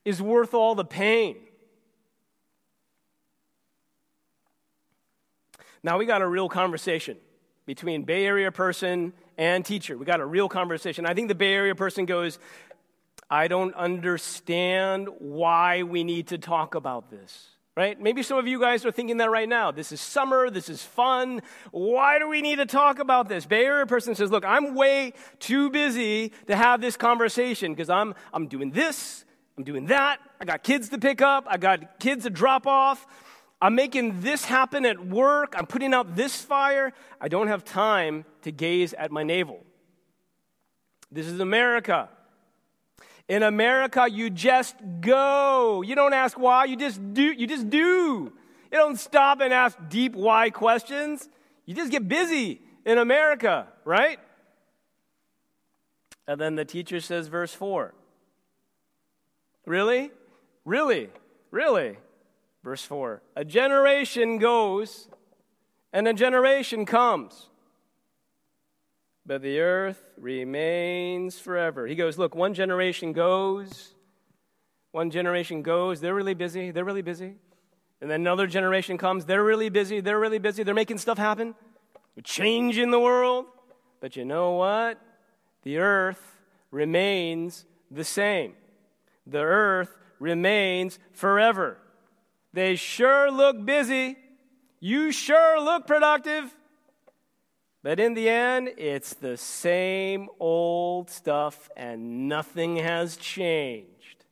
is 0.04 0.21
worth 0.21 0.54
all 0.54 0.75
the 0.75 0.85
pain? 0.85 1.37
Now 5.83 5.99
we 5.99 6.07
got 6.07 6.23
a 6.23 6.26
real 6.26 6.49
conversation 6.49 7.16
between 7.66 8.02
Bay 8.02 8.26
Area 8.26 8.52
person 8.52 9.12
and 9.38 9.64
teacher. 9.64 9.97
We 9.97 10.04
got 10.04 10.21
a 10.21 10.26
real 10.26 10.49
conversation. 10.49 11.07
I 11.07 11.14
think 11.14 11.28
the 11.28 11.35
Bay 11.35 11.54
Area 11.54 11.75
person 11.75 12.04
goes, 12.04 12.38
I 13.30 13.49
don't 13.49 13.75
understand 13.75 15.09
why 15.19 15.85
we 15.85 16.04
need 16.04 16.28
to 16.28 16.38
talk 16.38 16.75
about 16.75 17.11
this 17.11 17.49
right? 17.76 17.99
Maybe 17.99 18.23
some 18.23 18.37
of 18.37 18.47
you 18.47 18.61
guys 18.61 18.85
are 18.85 18.92
thinking 18.92 19.16
that 19.19 19.30
right 19.30 19.49
now. 19.49 19.71
This 19.71 19.90
is 19.90 20.02
summer, 20.02 20.50
this 20.50 20.69
is 20.69 20.83
fun. 20.83 21.40
Why 21.71 22.19
do 22.19 22.28
we 22.28 22.42
need 22.42 22.57
to 22.57 22.66
talk 22.66 22.99
about 22.99 23.28
this? 23.28 23.47
Bay 23.47 23.64
Area 23.64 23.87
person 23.87 24.14
says, 24.14 24.30
Look, 24.30 24.45
I'm 24.45 24.75
way 24.75 25.14
too 25.38 25.71
busy 25.71 26.33
to 26.47 26.57
have 26.57 26.83
this 26.83 26.99
conversation 26.99 27.73
because 27.73 27.88
I'm, 27.88 28.14
I'm 28.35 28.49
doing 28.49 28.73
this, 28.73 29.25
I'm 29.61 29.64
doing 29.64 29.85
that. 29.88 30.21
I 30.40 30.47
got 30.47 30.62
kids 30.62 30.88
to 30.88 30.97
pick 30.97 31.21
up, 31.21 31.45
I 31.47 31.59
got 31.59 32.00
kids 32.00 32.25
to 32.25 32.31
drop 32.31 32.67
off. 32.67 33.07
I'm 33.61 33.75
making 33.75 34.23
this 34.23 34.47
happen 34.47 34.87
at 34.87 35.07
work. 35.07 35.52
I'm 35.55 35.67
putting 35.67 35.93
out 35.93 36.17
this 36.17 36.40
fire. 36.40 36.95
I 37.21 37.29
don't 37.29 37.49
have 37.49 37.62
time 37.62 38.25
to 38.40 38.50
gaze 38.50 38.95
at 38.95 39.12
my 39.12 39.23
navel. 39.23 39.62
This 41.12 41.26
is 41.26 41.40
America. 41.40 42.09
In 43.29 43.43
America, 43.43 44.09
you 44.11 44.31
just 44.31 44.76
go. 45.02 45.83
You 45.83 45.95
don't 45.95 46.14
ask 46.14 46.38
why, 46.38 46.64
you 46.64 46.76
just 46.76 47.12
do. 47.12 47.23
You 47.23 47.47
just 47.47 47.69
do. 47.69 48.33
You 48.73 48.79
don't 48.79 48.99
stop 48.99 49.43
and 49.43 49.52
ask 49.52 49.76
deep 49.90 50.14
why 50.14 50.49
questions. 50.49 51.29
You 51.67 51.75
just 51.75 51.93
get 51.93 52.09
busy 52.09 52.62
in 52.87 52.97
America, 52.97 53.69
right? 53.85 54.21
And 56.26 56.40
then 56.40 56.55
the 56.55 56.64
teacher 56.64 57.02
says, 57.02 57.29
verse 57.29 57.52
4. 57.52 57.93
Really? 59.67 60.11
Really? 60.64 61.11
Really? 61.50 61.99
Verse 62.62 62.85
4. 62.85 63.23
A 63.37 63.45
generation 63.45 64.38
goes 64.38 65.09
and 65.93 66.07
a 66.07 66.14
generation 66.14 66.85
comes 66.85 67.50
but 69.31 69.43
the 69.43 69.61
earth 69.61 70.02
remains 70.17 71.38
forever. 71.38 71.87
He 71.87 71.95
goes, 71.95 72.19
Look, 72.19 72.35
one 72.35 72.52
generation 72.52 73.12
goes, 73.12 73.95
one 74.90 75.09
generation 75.11 75.62
goes, 75.62 76.00
they're 76.00 76.17
really 76.17 76.35
busy, 76.35 76.73
they're 76.73 76.85
really 76.85 77.00
busy. 77.00 77.35
And 78.00 78.11
then 78.11 78.23
another 78.23 78.49
generation 78.49 78.99
comes, 78.99 79.26
they're 79.26 79.45
really 79.45 79.69
busy, 79.69 80.00
they're 80.00 80.19
really 80.19 80.40
busy, 80.40 80.64
they're 80.64 80.75
making 80.75 80.99
stuff 80.99 81.17
happen, 81.17 81.55
change 82.25 82.76
in 82.76 82.90
the 82.90 82.99
world. 82.99 83.47
But 84.00 84.17
you 84.17 84.25
know 84.25 84.52
what? 84.52 84.99
The 85.62 85.79
earth 85.79 86.40
remains 86.73 87.67
the 87.88 88.02
same. 88.02 88.55
The 89.27 89.41
earth 89.41 89.97
remains 90.19 90.99
forever. 91.12 91.79
They 92.53 92.77
sure 92.77 93.31
look 93.31 93.65
busy. 93.65 94.17
You 94.81 95.12
sure 95.12 95.61
look 95.61 95.87
productive. 95.87 96.55
But 97.83 97.99
in 97.99 98.15
the 98.15 98.29
end, 98.29 98.71
it's 98.77 99.15
the 99.15 99.37
same 99.37 100.29
old 100.39 101.11
stuff 101.11 101.71
and 101.77 102.29
nothing 102.29 102.77
has 102.77 103.17
changed. 103.17 104.25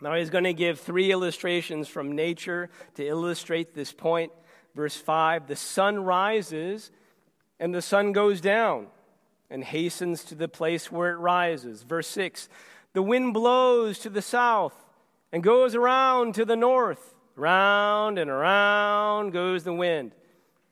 Now, 0.00 0.14
he's 0.14 0.30
going 0.30 0.44
to 0.44 0.52
give 0.52 0.80
three 0.80 1.12
illustrations 1.12 1.88
from 1.88 2.12
nature 2.12 2.70
to 2.94 3.06
illustrate 3.06 3.74
this 3.74 3.92
point. 3.92 4.32
Verse 4.74 4.96
5 4.96 5.46
The 5.46 5.56
sun 5.56 6.04
rises 6.04 6.90
and 7.60 7.74
the 7.74 7.82
sun 7.82 8.12
goes 8.12 8.40
down 8.40 8.88
and 9.48 9.62
hastens 9.62 10.24
to 10.24 10.34
the 10.34 10.48
place 10.48 10.90
where 10.90 11.12
it 11.12 11.18
rises. 11.18 11.82
Verse 11.82 12.08
6 12.08 12.48
The 12.92 13.02
wind 13.02 13.34
blows 13.34 13.98
to 14.00 14.10
the 14.10 14.22
south 14.22 14.74
and 15.32 15.42
goes 15.42 15.74
around 15.74 16.34
to 16.34 16.44
the 16.44 16.56
north. 16.56 17.14
Round 17.34 18.18
and 18.18 18.30
around 18.30 19.32
goes 19.32 19.64
the 19.64 19.72
wind. 19.72 20.12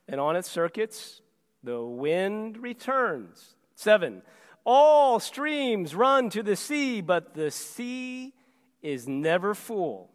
And 0.06 0.20
on 0.20 0.36
its 0.36 0.50
circuits, 0.50 1.22
the 1.62 1.82
wind 1.82 2.58
returns. 2.58 3.54
Seven, 3.74 4.22
all 4.64 5.20
streams 5.20 5.94
run 5.94 6.28
to 6.30 6.42
the 6.42 6.56
sea, 6.56 7.00
but 7.00 7.34
the 7.34 7.50
sea 7.50 8.34
is 8.82 9.08
never 9.08 9.54
full. 9.54 10.10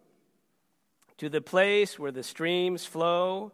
To 1.18 1.28
the 1.28 1.40
place 1.40 1.98
where 1.98 2.12
the 2.12 2.22
streams 2.22 2.84
flow, 2.84 3.52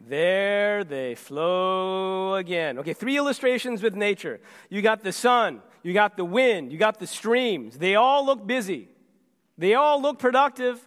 there 0.00 0.84
they 0.84 1.14
flow 1.14 2.34
again. 2.34 2.78
Okay, 2.78 2.94
three 2.94 3.18
illustrations 3.18 3.82
with 3.82 3.94
nature. 3.94 4.40
You 4.70 4.80
got 4.80 5.02
the 5.02 5.12
sun, 5.12 5.60
you 5.82 5.92
got 5.92 6.16
the 6.16 6.24
wind, 6.24 6.72
you 6.72 6.78
got 6.78 6.98
the 6.98 7.06
streams. 7.06 7.78
They 7.78 7.94
all 7.94 8.24
look 8.24 8.46
busy, 8.46 8.88
they 9.58 9.74
all 9.74 10.00
look 10.00 10.18
productive. 10.18 10.86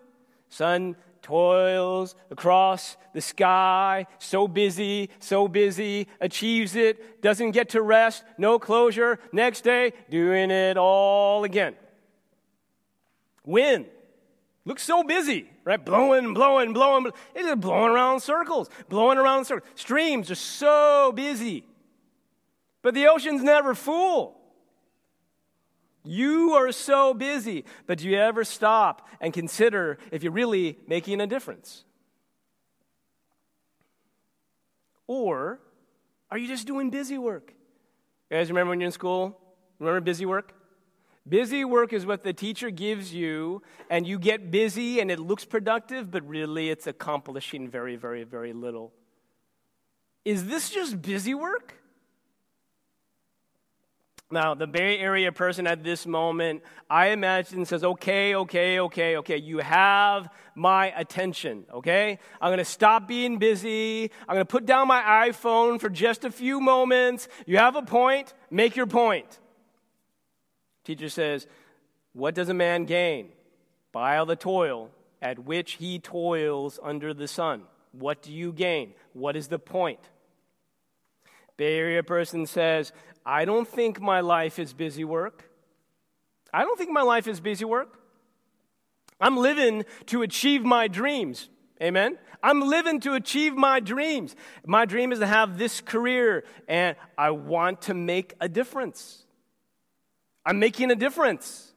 Sun 0.49 0.95
toils 1.23 2.15
across 2.29 2.95
the 3.13 3.21
sky, 3.21 4.05
so 4.19 4.47
busy, 4.47 5.09
so 5.19 5.47
busy, 5.47 6.07
achieves 6.21 6.75
it, 6.75 7.21
doesn't 7.23 7.51
get 7.51 7.69
to 7.69 7.81
rest, 7.81 8.23
no 8.37 8.59
closure, 8.59 9.19
next 9.31 9.61
day, 9.61 9.93
doing 10.11 10.51
it 10.51 10.77
all 10.77 11.43
again. 11.43 11.75
Wind 13.45 13.87
looks 14.65 14.83
so 14.83 15.03
busy, 15.03 15.49
right? 15.63 15.83
Blowing, 15.83 16.33
blowing, 16.33 16.73
blowing. 16.73 17.07
It's 17.33 17.47
just 17.47 17.59
blowing 17.59 17.91
around 17.91 18.19
circles, 18.19 18.69
blowing 18.89 19.17
around 19.17 19.45
circles. 19.45 19.69
Streams 19.75 20.29
are 20.29 20.35
so 20.35 21.11
busy. 21.15 21.65
But 22.81 22.93
the 22.93 23.07
ocean's 23.07 23.41
never 23.41 23.73
full. 23.73 24.37
You 26.03 26.53
are 26.53 26.71
so 26.71 27.13
busy, 27.13 27.63
but 27.87 27.99
do 27.99 28.09
you 28.09 28.17
ever 28.17 28.43
stop 28.43 29.07
and 29.21 29.33
consider 29.33 29.97
if 30.11 30.21
you're 30.23 30.33
really 30.33 30.77
making 30.87 31.21
a 31.21 31.27
difference? 31.27 31.85
Or 35.07 35.59
are 36.29 36.37
you 36.37 36.47
just 36.47 36.67
doing 36.67 36.89
busy 36.89 37.17
work? 37.17 37.53
You 38.29 38.37
guys 38.37 38.49
remember 38.49 38.71
when 38.71 38.81
you're 38.81 38.87
in 38.87 38.91
school? 38.91 39.39
Remember 39.79 40.01
busy 40.01 40.25
work? 40.25 40.53
Busy 41.27 41.63
work 41.63 41.93
is 41.93 42.05
what 42.05 42.23
the 42.23 42.33
teacher 42.33 42.69
gives 42.69 43.13
you, 43.13 43.61
and 43.89 44.05
you 44.05 44.19
get 44.19 44.51
busy 44.51 44.99
and 44.99 45.09
it 45.09 45.19
looks 45.19 45.45
productive, 45.45 46.11
but 46.11 46.27
really 46.27 46.69
it's 46.69 46.85
accomplishing 46.85 47.69
very, 47.69 47.95
very, 47.95 48.23
very 48.23 48.51
little. 48.51 48.91
Is 50.25 50.47
this 50.47 50.69
just 50.69 51.01
busy 51.01 51.33
work? 51.33 51.75
Now, 54.33 54.55
the 54.55 54.65
Bay 54.65 54.97
Area 54.97 55.31
person 55.31 55.67
at 55.67 55.83
this 55.83 56.07
moment, 56.07 56.63
I 56.89 57.09
imagine, 57.09 57.65
says, 57.65 57.83
okay, 57.83 58.33
okay, 58.33 58.79
okay, 58.79 59.17
okay, 59.17 59.37
you 59.37 59.59
have 59.59 60.27
my 60.55 60.87
attention, 60.99 61.65
okay? 61.71 62.17
I'm 62.41 62.51
gonna 62.51 62.65
stop 62.65 63.07
being 63.07 63.37
busy. 63.37 64.09
I'm 64.27 64.33
gonna 64.33 64.45
put 64.45 64.65
down 64.65 64.87
my 64.87 65.29
iPhone 65.29 65.79
for 65.79 65.87
just 65.87 66.25
a 66.25 66.31
few 66.31 66.59
moments. 66.59 67.27
You 67.45 67.59
have 67.59 67.75
a 67.75 67.83
point, 67.83 68.33
make 68.49 68.75
your 68.75 68.87
point. 68.87 69.39
Teacher 70.83 71.09
says, 71.09 71.45
what 72.13 72.33
does 72.33 72.49
a 72.49 72.55
man 72.55 72.85
gain 72.85 73.29
by 73.91 74.17
all 74.17 74.25
the 74.25 74.35
toil 74.35 74.89
at 75.21 75.37
which 75.37 75.73
he 75.73 75.99
toils 75.99 76.79
under 76.81 77.13
the 77.13 77.27
sun? 77.27 77.61
What 77.91 78.23
do 78.23 78.33
you 78.33 78.51
gain? 78.51 78.95
What 79.13 79.35
is 79.35 79.47
the 79.47 79.59
point? 79.59 79.99
Bay 81.55 81.77
Area 81.77 82.01
person 82.01 82.47
says, 82.47 82.91
I 83.25 83.45
don't 83.45 83.67
think 83.67 84.01
my 84.01 84.19
life 84.19 84.59
is 84.59 84.73
busy 84.73 85.03
work. 85.03 85.49
I 86.53 86.63
don't 86.63 86.77
think 86.77 86.91
my 86.91 87.01
life 87.01 87.27
is 87.27 87.39
busy 87.39 87.65
work. 87.65 87.99
I'm 89.19 89.37
living 89.37 89.85
to 90.07 90.21
achieve 90.21 90.63
my 90.63 90.87
dreams. 90.87 91.49
Amen. 91.81 92.17
I'm 92.41 92.61
living 92.61 92.99
to 93.01 93.13
achieve 93.13 93.55
my 93.55 93.79
dreams. 93.79 94.35
My 94.65 94.85
dream 94.85 95.11
is 95.11 95.19
to 95.19 95.27
have 95.27 95.57
this 95.57 95.79
career, 95.79 96.43
and 96.67 96.97
I 97.17 97.31
want 97.31 97.83
to 97.83 97.93
make 97.93 98.33
a 98.41 98.49
difference. 98.49 99.23
I'm 100.45 100.59
making 100.59 100.91
a 100.91 100.95
difference. 100.95 101.71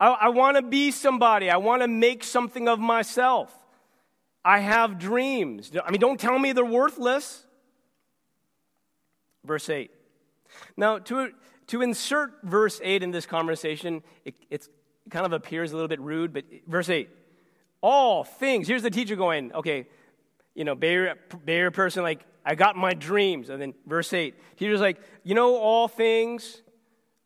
I, 0.00 0.08
I 0.08 0.28
want 0.30 0.56
to 0.56 0.62
be 0.62 0.90
somebody. 0.90 1.50
I 1.50 1.58
want 1.58 1.82
to 1.82 1.88
make 1.88 2.24
something 2.24 2.68
of 2.68 2.80
myself. 2.80 3.54
I 4.44 4.60
have 4.60 4.98
dreams. 4.98 5.70
I 5.84 5.90
mean, 5.90 6.00
don't 6.00 6.18
tell 6.18 6.38
me 6.38 6.52
they're 6.52 6.64
worthless. 6.64 7.44
Verse 9.44 9.68
8. 9.68 9.90
Now, 10.76 10.98
to, 10.98 11.30
to 11.68 11.82
insert 11.82 12.42
verse 12.42 12.80
8 12.82 13.02
in 13.02 13.10
this 13.10 13.26
conversation, 13.26 14.02
it, 14.24 14.34
it 14.50 14.68
kind 15.10 15.26
of 15.26 15.32
appears 15.32 15.72
a 15.72 15.74
little 15.74 15.88
bit 15.88 16.00
rude, 16.00 16.32
but 16.32 16.44
verse 16.66 16.88
8 16.88 17.08
all 17.82 18.22
things, 18.22 18.68
here's 18.68 18.82
the 18.82 18.90
teacher 18.90 19.16
going, 19.16 19.52
okay, 19.52 19.86
you 20.54 20.64
know, 20.64 20.74
Bayer, 20.74 21.16
Bayer 21.44 21.70
person, 21.70 22.02
like, 22.02 22.24
I 22.44 22.54
got 22.54 22.76
my 22.76 22.94
dreams. 22.94 23.50
And 23.50 23.60
then 23.60 23.74
verse 23.86 24.12
8, 24.12 24.34
teacher's 24.56 24.80
like, 24.80 25.00
you 25.24 25.34
know, 25.34 25.56
all 25.56 25.88
things 25.88 26.62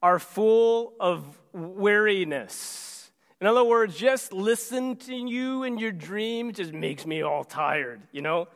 are 0.02 0.18
full 0.18 0.94
of 0.98 1.24
weariness. 1.52 3.10
In 3.40 3.46
other 3.46 3.64
words, 3.64 3.96
just 3.96 4.32
listen 4.32 4.96
to 4.96 5.14
you 5.14 5.64
and 5.64 5.78
your 5.78 5.92
dreams 5.92 6.56
just 6.56 6.72
makes 6.72 7.04
me 7.06 7.22
all 7.22 7.44
tired, 7.44 8.00
you 8.12 8.22
know? 8.22 8.48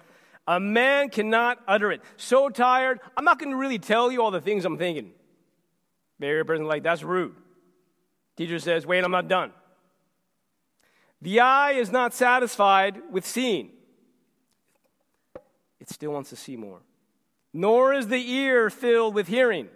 A 0.46 0.58
man 0.58 1.10
cannot 1.10 1.58
utter 1.68 1.92
it. 1.92 2.00
So 2.16 2.48
tired, 2.48 3.00
I'm 3.16 3.24
not 3.24 3.38
going 3.38 3.50
to 3.50 3.56
really 3.56 3.78
tell 3.78 4.10
you 4.10 4.22
all 4.22 4.30
the 4.30 4.40
things 4.40 4.64
I'm 4.64 4.78
thinking. 4.78 5.12
Maybe 6.18 6.38
a 6.38 6.44
person 6.44 6.66
like, 6.66 6.82
that's 6.82 7.02
rude. 7.02 7.34
Teacher 8.36 8.58
says, 8.58 8.86
wait, 8.86 9.04
I'm 9.04 9.10
not 9.10 9.28
done. 9.28 9.52
The 11.22 11.40
eye 11.40 11.72
is 11.72 11.92
not 11.92 12.14
satisfied 12.14 13.00
with 13.10 13.26
seeing, 13.26 13.70
it 15.78 15.90
still 15.90 16.12
wants 16.12 16.30
to 16.30 16.36
see 16.36 16.56
more. 16.56 16.80
Nor 17.52 17.92
is 17.92 18.08
the 18.08 18.30
ear 18.30 18.70
filled 18.70 19.14
with 19.14 19.28
hearing, 19.28 19.68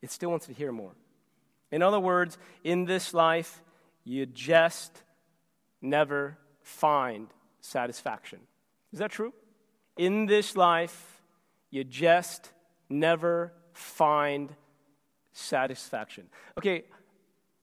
it 0.00 0.10
still 0.10 0.30
wants 0.30 0.46
to 0.46 0.54
hear 0.54 0.72
more. 0.72 0.92
In 1.70 1.82
other 1.82 2.00
words, 2.00 2.38
in 2.64 2.86
this 2.86 3.12
life, 3.12 3.60
you 4.04 4.24
just 4.24 5.02
never 5.82 6.38
find 6.62 7.28
satisfaction. 7.60 8.40
Is 8.92 9.00
that 9.00 9.10
true? 9.10 9.34
In 9.98 10.26
this 10.26 10.56
life, 10.56 11.20
you 11.70 11.84
just 11.84 12.52
never 12.88 13.52
find 13.72 14.54
satisfaction. 15.32 16.28
Okay, 16.56 16.84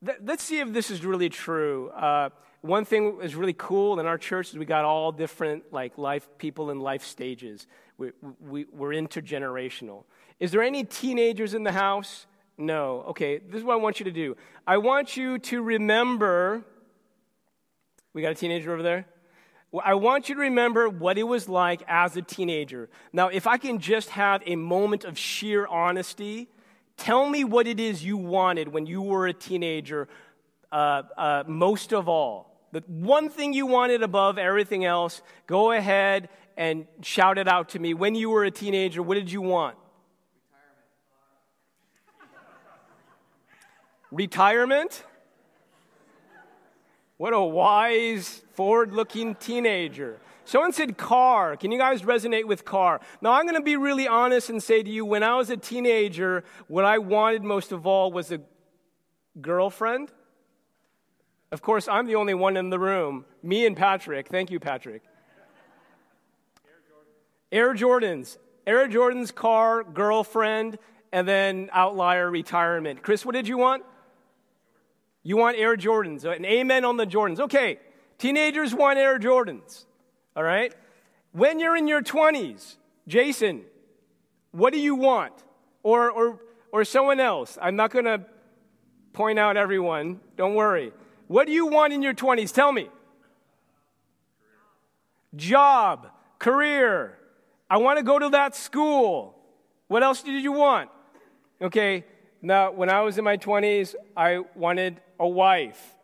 th- 0.06 0.20
let's 0.24 0.44
see 0.44 0.60
if 0.60 0.72
this 0.72 0.92
is 0.92 1.04
really 1.04 1.30
true. 1.30 1.90
Uh, 1.90 2.30
one 2.62 2.86
thing 2.86 3.20
is 3.22 3.36
really 3.36 3.54
cool 3.54 4.00
in 4.00 4.06
our 4.06 4.18
church 4.18 4.50
is 4.50 4.58
we 4.58 4.66
got 4.66 4.86
all 4.86 5.12
different 5.12 5.72
like 5.72 5.98
life 5.98 6.28
people 6.38 6.72
in 6.72 6.80
life 6.80 7.04
stages. 7.04 7.68
We, 7.98 8.12
we, 8.40 8.66
we're 8.72 8.90
intergenerational. 8.90 10.04
Is 10.40 10.52
there 10.52 10.62
any 10.62 10.84
teenagers 10.84 11.54
in 11.54 11.64
the 11.64 11.72
house? 11.72 12.26
No. 12.58 13.06
Okay, 13.10 13.38
this 13.38 13.60
is 13.60 13.64
what 13.64 13.74
I 13.74 13.78
want 13.78 14.00
you 14.00 14.06
to 14.06 14.12
do. 14.12 14.36
I 14.68 14.78
want 14.78 15.16
you 15.16 15.40
to 15.40 15.62
remember. 15.62 16.64
We 18.14 18.22
got 18.22 18.32
a 18.32 18.36
teenager 18.36 18.74
over 18.74 18.84
there? 18.84 19.06
I 19.84 19.96
want 19.96 20.30
you 20.30 20.36
to 20.36 20.42
remember 20.42 20.88
what 20.88 21.18
it 21.18 21.24
was 21.24 21.50
like 21.50 21.82
as 21.88 22.16
a 22.16 22.22
teenager. 22.22 22.90
Now, 23.12 23.30
if 23.30 23.48
I 23.48 23.58
can 23.58 23.80
just 23.80 24.10
have 24.10 24.44
a 24.46 24.56
moment 24.56 25.04
of 25.04 25.18
sheer 25.18 25.66
honesty, 25.66 26.48
tell 26.98 27.28
me 27.28 27.44
what 27.44 27.68
it 27.68 27.80
is 27.80 28.04
you 28.04 28.18
wanted 28.18 28.68
when 28.68 28.86
you 28.86 29.02
were 29.02 29.28
a 29.28 29.34
teenager, 29.34 30.08
uh, 30.72 31.04
uh, 31.18 31.44
most 31.48 31.94
of 31.94 32.08
all. 32.08 32.56
The 32.72 32.84
one 32.88 33.30
thing 33.30 33.54
you 33.54 33.66
wanted 33.66 34.04
above 34.04 34.38
everything 34.38 34.86
else, 34.86 35.22
go 35.48 35.72
ahead 35.72 36.30
and 36.58 36.86
shout 37.02 37.38
it 37.38 37.48
out 37.48 37.70
to 37.70 37.80
me. 37.80 37.94
When 37.94 38.16
you 38.16 38.30
were 38.30 38.44
a 38.44 38.52
teenager, 38.52 39.02
what 39.02 39.16
did 39.16 39.32
you 39.32 39.42
want? 39.42 39.78
Retirement? 44.12 45.04
Retirement? 45.04 45.04
What 47.18 47.34
a 47.34 47.42
wise, 47.42 48.44
forward 48.54 48.92
looking 48.92 49.36
teenager. 49.36 50.20
Someone 50.44 50.74
said 50.74 50.98
car. 50.98 51.56
Can 51.58 51.72
you 51.72 51.80
guys 51.80 52.04
resonate 52.04 52.46
with 52.46 52.66
car? 52.66 53.02
Now, 53.22 53.32
I'm 53.34 53.46
going 53.46 53.56
to 53.56 53.62
be 53.62 53.78
really 53.78 54.08
honest 54.08 54.50
and 54.50 54.62
say 54.62 54.84
to 54.84 54.90
you 54.90 55.06
when 55.06 55.24
I 55.24 55.36
was 55.36 55.50
a 55.50 55.58
teenager, 55.58 56.44
what 56.68 56.86
I 56.86 57.00
wanted 57.00 57.44
most 57.44 57.72
of 57.72 57.88
all 57.88 58.12
was 58.12 58.32
a 58.32 58.42
girlfriend. 59.42 60.12
Of 61.52 61.62
course, 61.62 61.88
I'm 61.88 62.06
the 62.06 62.16
only 62.16 62.34
one 62.34 62.58
in 62.58 62.70
the 62.70 62.80
room. 62.80 63.26
Me 63.42 63.66
and 63.66 63.76
Patrick. 63.76 64.28
Thank 64.28 64.52
you, 64.52 64.60
Patrick. 64.60 65.02
Air 67.52 67.74
Jordans. 67.74 68.38
Air 68.68 68.88
Jordans, 68.88 69.34
car, 69.34 69.84
girlfriend, 69.84 70.78
and 71.12 71.28
then 71.28 71.70
outlier 71.72 72.30
retirement. 72.30 73.02
Chris, 73.02 73.26
what 73.26 73.34
did 73.34 73.48
you 73.48 73.58
want? 73.58 73.84
You 75.28 75.38
want 75.38 75.58
Air 75.58 75.76
Jordans. 75.76 76.24
An 76.24 76.46
amen 76.46 76.86
on 76.86 76.98
the 76.98 77.06
Jordans. 77.06 77.40
Okay, 77.40 77.80
teenagers 78.20 78.76
want 78.76 79.00
Air 79.00 79.18
Jordans. 79.18 79.86
All 80.36 80.44
right? 80.44 80.72
When 81.32 81.60
you're 81.60 81.76
in 81.76 81.88
your 81.88 82.04
20s, 82.04 82.76
Jason, 83.08 83.64
what 84.52 84.72
do 84.72 84.80
you 84.80 84.94
want? 84.94 85.34
Or, 85.82 86.12
or, 86.12 86.40
or 86.72 86.86
someone 86.86 87.20
else. 87.20 87.58
I'm 87.60 87.76
not 87.76 87.90
going 87.90 88.06
to 88.06 88.22
point 89.14 89.40
out 89.40 89.58
everyone. 89.58 90.20
Don't 90.38 90.54
worry. 90.54 90.94
What 91.28 91.48
do 91.48 91.54
you 91.54 91.66
want 91.66 91.92
in 91.92 92.04
your 92.04 92.14
20s? 92.14 92.54
Tell 92.54 92.72
me. 92.72 92.90
Job, 95.36 96.08
career. 96.38 97.18
I 97.68 97.78
want 97.78 97.98
to 97.98 98.04
go 98.04 98.20
to 98.20 98.30
that 98.30 98.56
school. 98.56 99.40
What 99.88 100.04
else 100.04 100.22
did 100.22 100.44
you 100.44 100.52
want? 100.52 100.92
Okay, 101.60 102.06
now, 102.44 102.72
when 102.72 102.92
I 102.92 103.02
was 103.02 103.18
in 103.18 103.24
my 103.24 103.38
20s, 103.38 103.96
I 104.16 104.44
wanted 104.54 105.02
a 105.20 105.28
wife. 105.28 105.96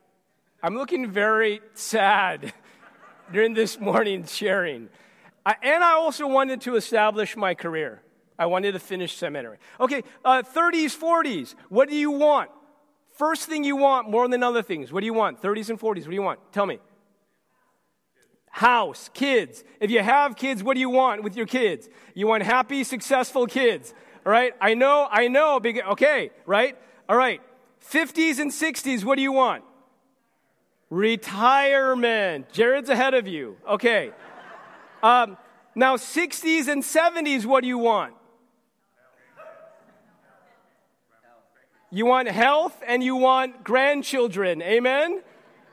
I'm 0.64 0.76
looking 0.76 1.10
very 1.10 1.62
sad 1.74 2.54
during 3.32 3.54
this 3.54 3.80
morning's 3.80 4.36
sharing. 4.36 4.90
I, 5.46 5.56
and 5.64 5.84
I 5.84 5.94
also 5.94 6.28
wanted 6.28 6.62
to 6.62 6.76
establish 6.76 7.36
my 7.36 7.56
career. 7.56 8.02
I 8.38 8.46
wanted 8.46 8.74
to 8.74 8.80
finish 8.80 9.16
seminary. 9.16 9.58
Okay, 9.80 10.04
uh, 10.24 10.44
30s, 10.44 10.98
40s. 10.98 11.56
What 11.70 11.90
do 11.90 11.96
you 11.96 12.12
want? 12.12 12.50
First 13.14 13.48
thing 13.48 13.64
you 13.64 13.76
want 13.76 14.10
more 14.10 14.28
than 14.28 14.42
other 14.42 14.64
things. 14.64 14.92
What 14.92 15.02
do 15.02 15.06
you 15.06 15.14
want? 15.14 15.42
30s 15.42 15.70
and 15.70 15.80
40s. 15.80 15.84
What 15.84 16.10
do 16.10 16.14
you 16.14 16.22
want? 16.22 16.40
Tell 16.52 16.66
me. 16.66 16.80
House, 18.50 19.10
kids. 19.14 19.64
If 19.80 19.92
you 19.92 20.02
have 20.02 20.36
kids, 20.36 20.64
what 20.64 20.74
do 20.74 20.80
you 20.80 20.90
want 20.90 21.24
with 21.24 21.36
your 21.36 21.46
kids? 21.46 21.88
You 22.14 22.28
want 22.28 22.44
happy, 22.44 22.84
successful 22.84 23.48
kids. 23.48 23.94
Right? 24.24 24.54
I 24.60 24.74
know, 24.74 25.08
I 25.10 25.28
know. 25.28 25.60
Okay, 25.64 26.32
right? 26.46 26.78
All 27.08 27.16
right. 27.16 27.42
50s 27.90 28.40
and 28.40 28.52
60s, 28.52 29.04
what 29.04 29.16
do 29.16 29.22
you 29.22 29.32
want? 29.32 29.64
Retirement. 30.90 32.52
Jared's 32.52 32.90
ahead 32.90 33.14
of 33.14 33.28
you. 33.28 33.58
Okay. 33.68 34.12
Um, 35.02 35.38
now, 35.74 35.96
60s 35.96 36.68
and 36.68 36.84
70s, 36.84 37.46
what 37.46 37.62
do 37.62 37.68
you 37.68 37.78
want? 37.78 38.14
You 41.90 42.06
want 42.06 42.30
health 42.30 42.82
and 42.88 43.04
you 43.04 43.18
want 43.18 43.64
grandchildren. 43.64 44.62
Amen? 44.62 45.22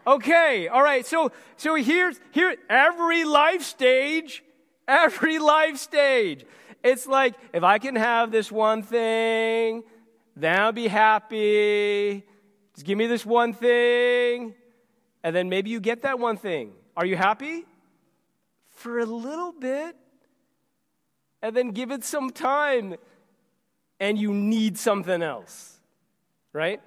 Okay, 0.09 0.66
all 0.68 0.83
right. 0.83 1.07
So 1.07 1.33
so 1.57 1.75
here's 1.75 2.18
here 2.33 2.57
every 2.68 3.25
life 3.25 3.62
stage, 3.62 4.42
every 4.88 5.38
life 5.38 5.77
stage. 5.77 6.44
It's 6.83 7.07
like, 7.07 7.35
if 7.53 7.62
I 7.62 7.79
can 7.79 7.94
have 7.94 8.31
this 8.31 8.51
one 8.51 8.83
thing, 8.83 9.85
I'll 10.44 10.72
be 10.72 10.88
happy. 10.88 12.24
Just 12.74 12.87
give 12.87 12.96
me 12.96 13.07
this 13.07 13.27
one 13.27 13.53
thing. 13.53 14.55
And 15.24 15.35
then 15.35 15.48
maybe 15.48 15.70
you 15.70 15.81
get 15.81 16.03
that 16.03 16.18
one 16.18 16.37
thing. 16.37 16.72
Are 16.96 17.05
you 17.05 17.16
happy? 17.16 17.64
For 18.70 19.01
a 19.01 19.05
little 19.07 19.53
bit. 19.53 19.96
And 21.42 21.57
then 21.57 21.70
give 21.70 21.90
it 21.90 22.05
some 22.05 22.31
time. 22.31 22.96
And 23.98 24.16
you 24.18 24.33
need 24.33 24.79
something 24.79 25.22
else. 25.22 25.81
right? 26.53 26.81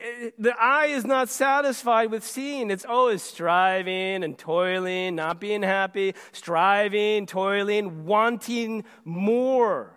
Eh, 0.00 0.30
the 0.38 0.54
eye 0.58 0.86
is 0.86 1.04
not 1.04 1.28
satisfied 1.28 2.10
with 2.10 2.24
seeing. 2.24 2.70
It's 2.70 2.84
always 2.84 3.22
striving 3.22 4.24
and 4.24 4.38
toiling, 4.38 5.16
not 5.16 5.40
being 5.40 5.62
happy, 5.62 6.14
striving, 6.32 7.26
toiling, 7.26 8.06
wanting 8.06 8.84
more. 9.04 9.92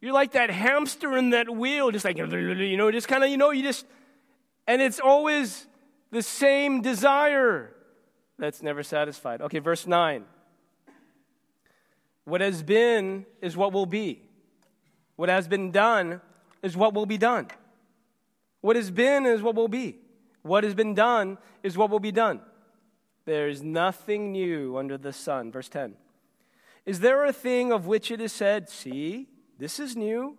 You're 0.00 0.12
like 0.12 0.32
that 0.32 0.50
hamster 0.50 1.16
in 1.16 1.30
that 1.30 1.50
wheel, 1.50 1.90
just 1.90 2.04
like, 2.04 2.16
you 2.16 2.76
know, 2.76 2.90
just 2.92 3.08
kind 3.08 3.24
of, 3.24 3.30
you 3.30 3.36
know, 3.36 3.50
you 3.50 3.62
just, 3.62 3.84
and 4.66 4.80
it's 4.80 5.00
always 5.00 5.66
the 6.10 6.22
same 6.22 6.82
desire 6.82 7.74
that's 8.38 8.62
never 8.62 8.82
satisfied. 8.82 9.42
Okay, 9.42 9.58
verse 9.58 9.86
9. 9.86 10.24
What 12.24 12.40
has 12.40 12.62
been 12.62 13.26
is 13.40 13.56
what 13.56 13.72
will 13.72 13.86
be. 13.86 14.22
What 15.16 15.28
has 15.28 15.48
been 15.48 15.72
done 15.72 16.20
is 16.62 16.76
what 16.76 16.94
will 16.94 17.06
be 17.06 17.18
done. 17.18 17.48
What 18.60 18.76
has 18.76 18.90
been 18.90 19.26
is 19.26 19.42
what 19.42 19.56
will 19.56 19.68
be. 19.68 19.96
What 20.42 20.62
has 20.62 20.74
been 20.74 20.94
done 20.94 21.38
is 21.62 21.76
what 21.76 21.90
will 21.90 22.00
be 22.00 22.12
done. 22.12 22.40
There 23.24 23.48
is 23.48 23.62
nothing 23.62 24.32
new 24.32 24.78
under 24.78 24.96
the 24.96 25.12
sun. 25.12 25.50
Verse 25.50 25.68
10. 25.68 25.94
Is 26.86 27.00
there 27.00 27.24
a 27.24 27.32
thing 27.32 27.72
of 27.72 27.86
which 27.86 28.10
it 28.10 28.20
is 28.20 28.32
said, 28.32 28.68
See, 28.68 29.26
this 29.58 29.80
is 29.80 29.96
new? 29.96 30.36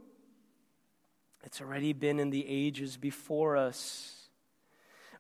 It's 1.43 1.61
already 1.61 1.93
been 1.93 2.19
in 2.19 2.29
the 2.29 2.45
ages 2.47 2.97
before 2.97 3.57
us. 3.57 4.29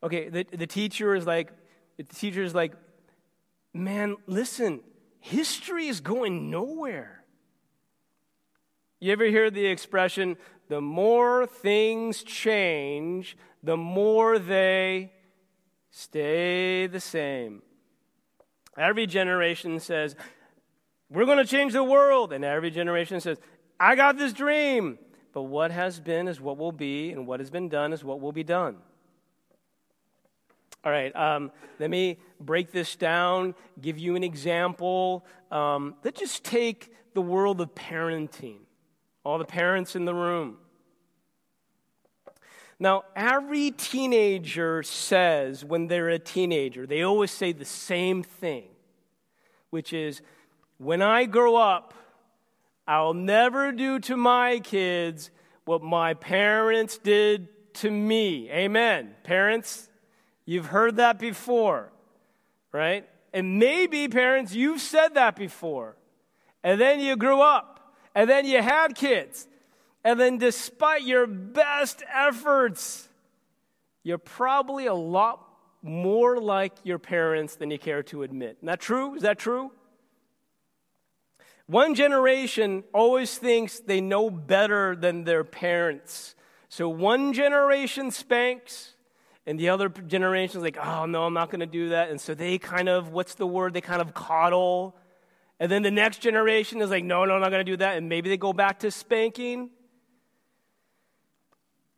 Okay, 0.01 0.29
the, 0.29 0.45
the 0.51 0.67
teacher 0.67 1.15
is 1.15 1.25
like, 1.25 1.51
the 1.97 2.03
teacher 2.03 2.43
is 2.43 2.55
like, 2.55 2.73
man, 3.73 4.15
listen, 4.25 4.81
history 5.19 5.87
is 5.87 5.99
going 5.99 6.49
nowhere. 6.49 7.23
You 8.99 9.11
ever 9.11 9.25
hear 9.25 9.49
the 9.49 9.65
expression, 9.65 10.37
the 10.67 10.81
more 10.81 11.45
things 11.45 12.23
change, 12.23 13.37
the 13.63 13.77
more 13.77 14.39
they 14.39 15.11
stay 15.89 16.87
the 16.87 16.99
same? 16.99 17.61
Every 18.77 19.07
generation 19.07 19.79
says, 19.79 20.15
we're 21.09 21.25
going 21.25 21.37
to 21.37 21.45
change 21.45 21.73
the 21.73 21.83
world. 21.83 22.31
And 22.33 22.45
every 22.45 22.71
generation 22.71 23.19
says, 23.19 23.39
I 23.79 23.95
got 23.95 24.17
this 24.17 24.33
dream. 24.33 24.99
But 25.31 25.43
what 25.43 25.69
has 25.69 25.99
been 25.99 26.27
is 26.27 26.41
what 26.41 26.57
will 26.57 26.71
be, 26.71 27.11
and 27.11 27.27
what 27.27 27.39
has 27.39 27.51
been 27.51 27.69
done 27.69 27.93
is 27.93 28.03
what 28.03 28.19
will 28.19 28.31
be 28.31 28.43
done. 28.43 28.77
All 30.83 30.91
right, 30.91 31.15
um, 31.15 31.51
let 31.77 31.89
me 31.89 32.17
break 32.39 32.71
this 32.71 32.95
down, 32.95 33.53
give 33.79 33.99
you 33.99 34.15
an 34.15 34.23
example. 34.23 35.25
Um, 35.51 35.95
let's 36.03 36.19
just 36.19 36.43
take 36.43 36.91
the 37.13 37.21
world 37.21 37.61
of 37.61 37.75
parenting, 37.75 38.57
all 39.23 39.37
the 39.37 39.45
parents 39.45 39.95
in 39.95 40.05
the 40.05 40.15
room. 40.15 40.57
Now, 42.79 43.03
every 43.15 43.71
teenager 43.71 44.81
says 44.83 45.63
when 45.63 45.87
they're 45.87 46.09
a 46.09 46.17
teenager, 46.17 46.87
they 46.87 47.03
always 47.03 47.29
say 47.29 47.51
the 47.51 47.65
same 47.65 48.23
thing, 48.23 48.69
which 49.69 49.93
is, 49.93 50.21
when 50.77 51.01
I 51.01 51.25
grow 51.25 51.57
up, 51.57 51.93
I'll 52.89 53.13
never 53.13 53.71
do 53.71 53.99
to 53.99 54.17
my 54.17 54.59
kids 54.59 55.31
what 55.63 55.81
my 55.81 56.15
parents 56.15 56.97
did 56.97 57.47
to 57.75 57.89
me. 57.89 58.49
Amen. 58.51 59.15
Parents, 59.23 59.89
You've 60.49 60.65
heard 60.65 60.95
that 60.95 61.19
before, 61.19 61.91
right? 62.71 63.07
And 63.31 63.59
maybe, 63.59 64.07
parents, 64.07 64.51
you've 64.51 64.81
said 64.81 65.09
that 65.13 65.35
before. 65.35 65.95
And 66.63 66.81
then 66.81 66.99
you 66.99 67.15
grew 67.17 67.39
up, 67.39 67.93
and 68.15 68.27
then 68.27 68.47
you 68.47 68.59
had 68.59 68.95
kids. 68.95 69.47
And 70.03 70.19
then, 70.19 70.39
despite 70.39 71.03
your 71.03 71.27
best 71.27 72.01
efforts, 72.11 73.07
you're 74.01 74.17
probably 74.17 74.87
a 74.87 74.95
lot 74.95 75.47
more 75.83 76.41
like 76.41 76.73
your 76.83 76.97
parents 76.97 77.55
than 77.55 77.69
you 77.69 77.77
care 77.77 78.01
to 78.01 78.23
admit. 78.23 78.57
Isn't 78.57 78.65
that 78.65 78.79
true? 78.79 79.13
Is 79.13 79.21
that 79.21 79.37
true? 79.37 79.69
One 81.69 81.93
generation 81.93 82.83
always 82.95 83.37
thinks 83.37 83.79
they 83.79 84.01
know 84.01 84.31
better 84.31 84.95
than 84.95 85.23
their 85.23 85.43
parents. 85.43 86.33
So 86.67 86.89
one 86.89 87.31
generation 87.31 88.09
spanks, 88.09 88.95
and 89.45 89.59
the 89.59 89.69
other 89.69 89.87
generation's 89.87 90.63
like, 90.63 90.77
oh, 90.83 91.05
no, 91.05 91.25
I'm 91.25 91.35
not 91.35 91.51
going 91.51 91.59
to 91.59 91.67
do 91.67 91.89
that. 91.89 92.09
And 92.09 92.19
so 92.19 92.33
they 92.33 92.57
kind 92.57 92.89
of, 92.89 93.09
what's 93.09 93.35
the 93.35 93.45
word? 93.45 93.75
They 93.75 93.81
kind 93.81 94.01
of 94.01 94.15
coddle. 94.15 94.95
And 95.59 95.71
then 95.71 95.83
the 95.83 95.91
next 95.91 96.23
generation 96.23 96.81
is 96.81 96.89
like, 96.89 97.03
no, 97.03 97.23
no, 97.25 97.35
I'm 97.35 97.41
not 97.41 97.51
going 97.51 97.63
to 97.63 97.71
do 97.71 97.77
that. 97.77 97.97
And 97.97 98.09
maybe 98.09 98.29
they 98.29 98.37
go 98.37 98.51
back 98.51 98.79
to 98.79 98.89
spanking. 98.89 99.69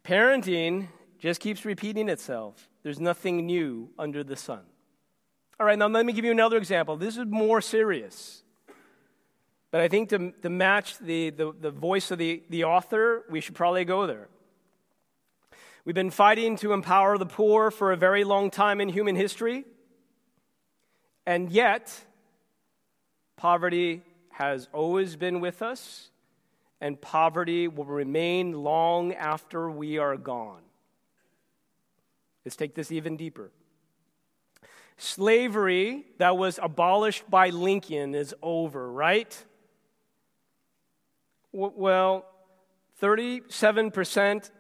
Parenting 0.04 0.90
just 1.18 1.40
keeps 1.40 1.64
repeating 1.64 2.10
itself. 2.10 2.68
There's 2.84 3.00
nothing 3.00 3.46
new 3.46 3.92
under 3.98 4.22
the 4.22 4.36
sun. 4.36 4.64
All 5.62 5.66
right, 5.66 5.80
now 5.80 5.88
let 5.88 6.06
me 6.06 6.12
give 6.12 6.26
you 6.26 6.32
another 6.32 6.58
example. 6.58 6.98
This 6.98 7.16
is 7.16 7.26
more 7.26 7.62
serious. 7.62 8.41
But 9.72 9.80
I 9.80 9.88
think 9.88 10.10
to, 10.10 10.32
to 10.42 10.50
match 10.50 10.98
the, 11.00 11.30
the, 11.30 11.54
the 11.60 11.72
voice 11.72 12.12
of 12.12 12.18
the, 12.18 12.44
the 12.50 12.66
author, 12.66 13.24
we 13.30 13.40
should 13.40 13.56
probably 13.56 13.86
go 13.86 14.06
there. 14.06 14.28
We've 15.86 15.96
been 15.96 16.12
fighting 16.12 16.58
to 16.58 16.74
empower 16.74 17.18
the 17.18 17.26
poor 17.26 17.72
for 17.72 17.92
a 17.92 17.98
very 17.98 18.24
long 18.24 18.52
time 18.52 18.82
in 18.82 18.90
human 18.90 19.16
history, 19.16 19.64
and 21.26 21.50
yet, 21.50 22.06
poverty 23.38 24.04
has 24.32 24.68
always 24.74 25.16
been 25.16 25.40
with 25.40 25.62
us, 25.62 26.10
and 26.82 27.00
poverty 27.00 27.68
will 27.68 27.86
remain 27.86 28.52
long 28.52 29.14
after 29.14 29.72
we 29.72 29.98
are 29.98 30.18
gone. 30.18 30.62
Let's 32.46 32.56
take 32.56 32.76
this 32.76 32.92
even 32.92 33.18
deeper. 33.18 33.52
Slavery 34.98 36.06
that 36.18 36.38
was 36.38 36.60
abolished 36.62 37.30
by 37.30 37.50
Lincoln 37.50 38.14
is 38.14 38.36
over, 38.42 38.92
right? 38.92 39.46
Well, 41.52 42.26
37% 43.02 44.52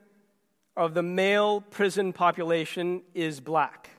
of 0.75 0.93
the 0.93 1.03
male 1.03 1.61
prison 1.61 2.13
population 2.13 3.03
is 3.13 3.39
black. 3.39 3.89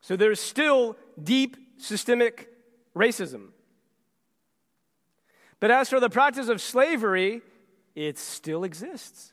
So 0.00 0.16
there's 0.16 0.40
still 0.40 0.96
deep 1.22 1.56
systemic 1.78 2.50
racism. 2.94 3.48
But 5.60 5.70
as 5.70 5.88
for 5.88 6.00
the 6.00 6.10
practice 6.10 6.48
of 6.48 6.60
slavery, 6.60 7.42
it 7.94 8.18
still 8.18 8.64
exists. 8.64 9.32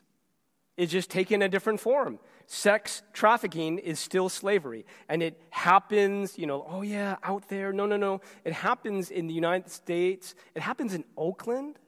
It's 0.76 0.90
just 0.90 1.10
taken 1.10 1.42
a 1.42 1.48
different 1.48 1.80
form. 1.80 2.18
Sex 2.46 3.02
trafficking 3.12 3.78
is 3.78 3.98
still 3.98 4.28
slavery. 4.28 4.84
And 5.08 5.22
it 5.22 5.40
happens, 5.50 6.38
you 6.38 6.46
know, 6.46 6.66
oh 6.68 6.82
yeah, 6.82 7.16
out 7.22 7.48
there. 7.48 7.72
No, 7.72 7.86
no, 7.86 7.96
no. 7.96 8.20
It 8.44 8.52
happens 8.52 9.10
in 9.10 9.26
the 9.26 9.34
United 9.34 9.70
States. 9.70 10.34
It 10.54 10.62
happens 10.62 10.94
in 10.94 11.04
Oakland. 11.16 11.78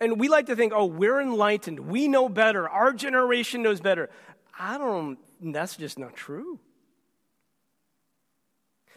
And 0.00 0.20
we 0.20 0.28
like 0.28 0.46
to 0.46 0.56
think, 0.56 0.72
oh, 0.74 0.86
we're 0.86 1.20
enlightened. 1.20 1.80
We 1.80 2.08
know 2.08 2.28
better. 2.28 2.68
Our 2.68 2.92
generation 2.92 3.62
knows 3.62 3.80
better. 3.80 4.10
I 4.58 4.78
don't, 4.78 5.18
that's 5.40 5.76
just 5.76 5.98
not 5.98 6.14
true. 6.14 6.60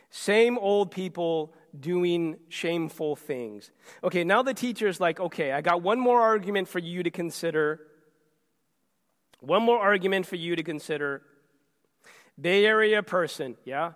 Same 0.10 0.58
old 0.58 0.92
people 0.92 1.54
doing 1.80 2.38
shameful 2.50 3.16
things. 3.16 3.72
Okay, 4.04 4.24
now 4.24 4.42
the 4.42 4.54
teacher's 4.54 5.00
like, 5.00 5.20
okay, 5.20 5.52
I 5.52 5.62
got 5.62 5.84
one 5.84 6.00
more 6.00 6.20
argument 6.22 6.68
for 6.68 6.80
you 6.80 7.04
to 7.04 7.12
consider. 7.12 7.82
One 9.42 9.64
more 9.64 9.80
argument 9.80 10.26
for 10.26 10.36
you 10.36 10.56
to 10.56 10.64
consider. 10.64 11.22
Bay 12.40 12.66
Area 12.66 13.04
person, 13.04 13.58
yeah? 13.66 13.94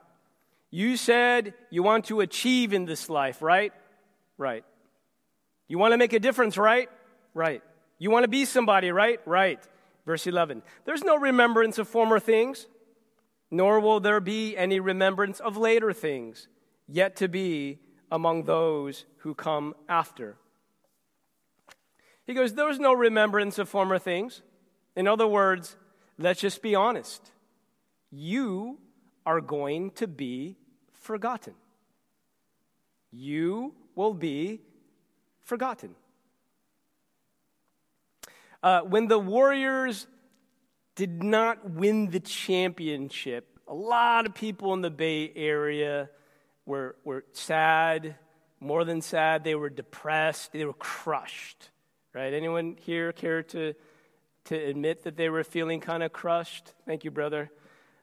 You 0.70 0.98
said 0.98 1.54
you 1.70 1.84
want 1.84 2.06
to 2.06 2.22
achieve 2.22 2.74
in 2.74 2.86
this 2.86 3.10
life, 3.10 3.42
right? 3.42 3.74
Right. 4.38 4.66
You 5.68 5.78
want 5.78 5.92
to 5.94 5.98
make 5.98 6.14
a 6.14 6.20
difference, 6.20 6.58
right? 6.58 6.90
Right. 7.34 7.62
You 8.00 8.10
want 8.10 8.24
to 8.24 8.28
be 8.28 8.46
somebody, 8.46 8.92
right? 8.92 9.20
Right. 9.26 9.60
Verse 10.06 10.28
11. 10.28 10.64
There's 10.86 11.04
no 11.04 11.16
remembrance 11.16 11.78
of 11.78 11.88
former 11.88 12.20
things, 12.20 12.68
nor 13.52 13.80
will 13.80 14.00
there 14.00 14.20
be 14.20 14.58
any 14.58 14.80
remembrance 14.80 15.40
of 15.40 15.58
later 15.58 15.94
things, 15.94 16.48
yet 16.88 17.16
to 17.18 17.28
be 17.28 17.80
among 18.12 18.44
those 18.44 19.06
who 19.18 19.34
come 19.34 19.76
after. 19.88 20.38
He 22.26 22.34
goes, 22.34 22.54
There's 22.54 22.80
no 22.80 22.94
remembrance 22.94 23.58
of 23.58 23.70
former 23.70 24.00
things. 24.00 24.42
In 24.96 25.08
other 25.08 25.28
words, 25.28 25.76
let's 26.18 26.40
just 26.40 26.62
be 26.62 26.76
honest. 26.76 27.32
You 28.12 28.78
are 29.26 29.42
going 29.42 29.92
to 29.92 30.08
be 30.08 30.58
forgotten. 30.92 31.54
You 33.12 33.74
will 33.96 34.14
be 34.14 34.62
forgotten. 35.42 35.96
Uh, 38.62 38.82
when 38.82 39.08
the 39.08 39.20
Warriors 39.20 40.08
did 40.96 41.24
not 41.24 41.70
win 41.70 42.12
the 42.12 42.20
championship, 42.20 43.60
a 43.68 43.74
lot 43.74 44.26
of 44.26 44.34
people 44.34 44.74
in 44.74 44.82
the 44.82 44.90
Bay 44.90 45.32
Area 45.36 46.10
were, 46.66 46.96
were 47.04 47.26
sad, 47.34 48.16
more 48.60 48.86
than 48.86 49.02
sad, 49.02 49.44
they 49.44 49.56
were 49.56 49.70
depressed, 49.70 50.54
they 50.54 50.66
were 50.66 50.74
crushed, 50.74 51.70
right? 52.14 52.34
Anyone 52.34 52.78
here 52.80 53.12
care 53.12 53.44
to, 53.44 53.74
to 54.46 54.56
admit 54.56 55.04
that 55.04 55.18
they 55.18 55.30
were 55.30 55.44
feeling 55.44 55.80
kind 55.80 56.04
of 56.04 56.12
crushed? 56.12 56.74
Thank 56.86 57.04
you, 57.04 57.12
brother. 57.12 57.52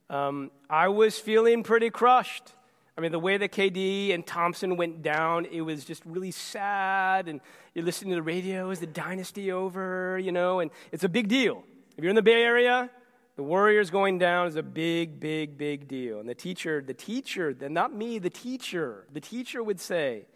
Um, 0.08 0.50
I 0.68 0.88
was 0.88 1.18
feeling 1.18 1.62
pretty 1.62 1.90
crushed. 1.90 2.52
I 2.96 3.00
mean, 3.00 3.12
the 3.12 3.18
way 3.18 3.36
that 3.38 3.52
KD 3.52 4.12
and 4.12 4.26
Thompson 4.26 4.76
went 4.76 5.02
down, 5.02 5.46
it 5.46 5.62
was 5.62 5.84
just 5.84 6.04
really 6.04 6.32
sad. 6.32 7.28
And 7.28 7.40
you're 7.74 7.84
listening 7.84 8.10
to 8.10 8.16
the 8.16 8.22
radio, 8.22 8.70
is 8.70 8.80
the 8.80 8.86
dynasty 8.86 9.52
over? 9.52 10.18
You 10.18 10.32
know, 10.32 10.60
and 10.60 10.70
it's 10.92 11.04
a 11.04 11.08
big 11.08 11.28
deal. 11.28 11.64
If 11.96 12.04
you're 12.04 12.10
in 12.10 12.16
the 12.16 12.22
Bay 12.22 12.42
Area, 12.42 12.90
the 13.36 13.42
Warriors 13.42 13.88
going 13.88 14.18
down 14.18 14.48
is 14.48 14.56
a 14.56 14.62
big, 14.62 15.18
big, 15.20 15.56
big 15.56 15.88
deal. 15.88 16.20
And 16.20 16.28
the 16.28 16.34
teacher, 16.34 16.82
the 16.86 16.92
teacher, 16.92 17.56
not 17.58 17.94
me, 17.94 18.18
the 18.18 18.28
teacher, 18.28 19.06
the 19.12 19.20
teacher 19.20 19.62
would 19.62 19.80
say, 19.80 20.26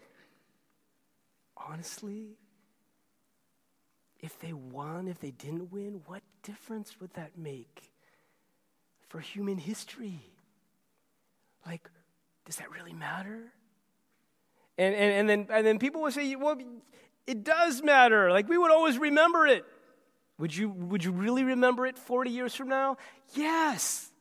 honestly, 1.55 2.37
if 4.25 4.39
they 4.39 4.53
won, 4.53 5.07
if 5.07 5.19
they 5.19 5.29
didn't 5.31 5.71
win, 5.71 6.01
what 6.07 6.23
difference 6.41 6.99
would 6.99 7.13
that 7.13 7.37
make 7.37 7.91
for 9.07 9.19
human 9.19 9.57
history? 9.57 10.19
Like, 11.65 11.87
does 12.45 12.55
that 12.55 12.71
really 12.71 12.93
matter? 12.93 13.53
And, 14.79 14.95
and, 14.95 15.13
and, 15.13 15.29
then, 15.29 15.47
and 15.51 15.65
then 15.65 15.77
people 15.77 16.01
would 16.01 16.13
say, 16.13 16.35
well, 16.35 16.57
it 17.27 17.43
does 17.43 17.83
matter. 17.83 18.31
Like, 18.31 18.49
we 18.49 18.57
would 18.57 18.71
always 18.71 18.97
remember 18.97 19.45
it. 19.45 19.63
Would 20.39 20.55
you, 20.55 20.69
would 20.69 21.03
you 21.03 21.11
really 21.11 21.43
remember 21.43 21.85
it 21.85 21.97
40 21.97 22.31
years 22.31 22.55
from 22.55 22.67
now? 22.67 22.97
Yes. 23.35 24.11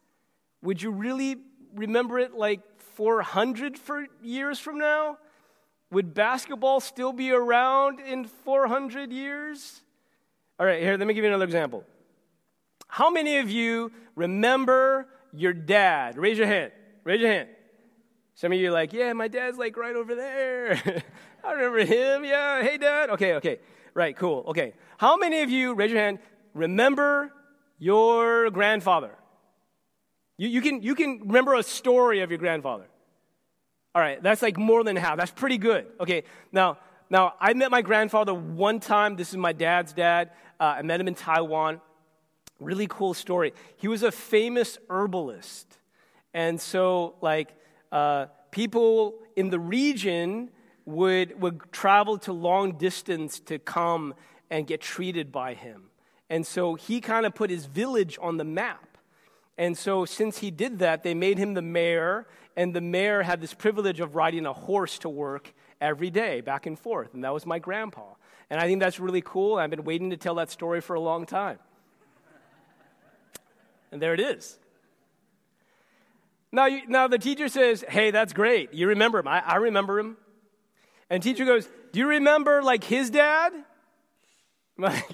Would 0.62 0.82
you 0.82 0.90
really 0.90 1.36
remember 1.74 2.18
it 2.18 2.34
like 2.34 2.60
400 2.94 3.78
for 3.78 4.06
years 4.22 4.58
from 4.58 4.78
now? 4.78 5.16
Would 5.90 6.12
basketball 6.12 6.80
still 6.80 7.12
be 7.12 7.32
around 7.32 8.00
in 8.00 8.26
400 8.26 9.10
years? 9.10 9.80
All 10.58 10.66
right, 10.66 10.80
here, 10.80 10.96
let 10.96 11.06
me 11.06 11.14
give 11.14 11.24
you 11.24 11.30
another 11.30 11.44
example. 11.44 11.84
How 12.86 13.10
many 13.10 13.38
of 13.38 13.50
you 13.50 13.90
remember 14.14 15.08
your 15.32 15.52
dad? 15.52 16.16
Raise 16.16 16.38
your 16.38 16.46
hand. 16.46 16.70
Raise 17.02 17.20
your 17.20 17.30
hand. 17.30 17.48
Some 18.36 18.52
of 18.52 18.58
you 18.58 18.68
are 18.68 18.72
like, 18.72 18.92
yeah, 18.92 19.12
my 19.12 19.28
dad's 19.28 19.58
like 19.58 19.76
right 19.76 19.96
over 19.96 20.14
there. 20.14 21.02
I 21.44 21.52
remember 21.52 21.84
him. 21.84 22.24
Yeah, 22.24 22.62
hey, 22.62 22.78
dad. 22.78 23.10
Okay, 23.10 23.34
okay. 23.34 23.58
Right, 23.94 24.16
cool. 24.16 24.44
Okay. 24.48 24.74
How 24.98 25.16
many 25.16 25.42
of 25.42 25.50
you, 25.50 25.74
raise 25.74 25.90
your 25.90 26.00
hand, 26.00 26.18
remember 26.52 27.32
your 27.78 28.50
grandfather? 28.50 29.10
You, 30.36 30.48
you, 30.48 30.60
can, 30.60 30.82
you 30.82 30.94
can 30.94 31.20
remember 31.20 31.54
a 31.54 31.62
story 31.62 32.20
of 32.20 32.30
your 32.30 32.38
grandfather. 32.38 32.86
All 33.94 34.02
right, 34.02 34.20
that's 34.20 34.42
like 34.42 34.56
more 34.56 34.82
than 34.82 34.96
half. 34.96 35.16
That's 35.16 35.30
pretty 35.30 35.58
good. 35.58 35.86
Okay, 36.00 36.24
now, 36.50 36.78
now 37.14 37.34
I 37.38 37.54
met 37.54 37.70
my 37.70 37.80
grandfather 37.80 38.34
one 38.34 38.80
time. 38.80 39.14
This 39.14 39.30
is 39.30 39.36
my 39.36 39.52
dad's 39.52 39.92
dad. 39.92 40.32
Uh, 40.58 40.74
I 40.78 40.82
met 40.82 40.98
him 40.98 41.06
in 41.06 41.14
Taiwan. 41.14 41.80
Really 42.58 42.88
cool 42.88 43.14
story. 43.14 43.54
He 43.76 43.86
was 43.86 44.02
a 44.02 44.10
famous 44.10 44.78
herbalist. 44.90 45.78
And 46.34 46.60
so, 46.60 47.14
like, 47.20 47.54
uh, 47.92 48.26
people 48.50 49.14
in 49.36 49.48
the 49.50 49.60
region 49.60 50.50
would, 50.86 51.40
would 51.40 51.60
travel 51.70 52.18
to 52.18 52.32
long 52.32 52.78
distance 52.78 53.38
to 53.40 53.60
come 53.60 54.14
and 54.50 54.66
get 54.66 54.80
treated 54.80 55.30
by 55.30 55.54
him. 55.54 55.90
And 56.28 56.44
so 56.44 56.74
he 56.74 57.00
kind 57.00 57.26
of 57.26 57.34
put 57.36 57.48
his 57.48 57.66
village 57.66 58.18
on 58.20 58.38
the 58.38 58.44
map. 58.44 58.98
And 59.56 59.78
so, 59.78 60.04
since 60.04 60.38
he 60.38 60.50
did 60.50 60.80
that, 60.80 61.04
they 61.04 61.14
made 61.14 61.38
him 61.38 61.54
the 61.54 61.62
mayor, 61.62 62.26
and 62.56 62.74
the 62.74 62.80
mayor 62.80 63.22
had 63.22 63.40
this 63.40 63.54
privilege 63.54 64.00
of 64.00 64.16
riding 64.16 64.46
a 64.46 64.52
horse 64.52 64.98
to 64.98 65.08
work 65.08 65.54
every 65.84 66.10
day, 66.10 66.40
back 66.40 66.66
and 66.66 66.78
forth. 66.78 67.12
And 67.14 67.22
that 67.24 67.32
was 67.32 67.44
my 67.44 67.58
grandpa. 67.58 68.14
And 68.48 68.58
I 68.58 68.66
think 68.66 68.80
that's 68.80 68.98
really 68.98 69.20
cool. 69.20 69.56
I've 69.56 69.70
been 69.70 69.84
waiting 69.84 70.10
to 70.10 70.16
tell 70.16 70.36
that 70.36 70.50
story 70.50 70.80
for 70.80 70.94
a 70.94 71.00
long 71.00 71.26
time. 71.26 71.58
And 73.92 74.00
there 74.00 74.14
it 74.14 74.20
is. 74.20 74.58
Now, 76.50 76.66
you, 76.66 76.86
now 76.88 77.06
the 77.06 77.18
teacher 77.18 77.48
says, 77.48 77.84
Hey, 77.86 78.10
that's 78.10 78.32
great. 78.32 78.72
You 78.72 78.88
remember 78.88 79.18
him. 79.18 79.28
I, 79.28 79.40
I 79.40 79.56
remember 79.56 79.98
him. 79.98 80.16
And 81.10 81.22
teacher 81.22 81.44
goes, 81.44 81.68
Do 81.92 82.00
you 82.00 82.08
remember 82.08 82.62
like 82.62 82.82
his 82.82 83.10
dad? 83.10 83.52
I'm 84.78 84.84
like, 84.84 85.08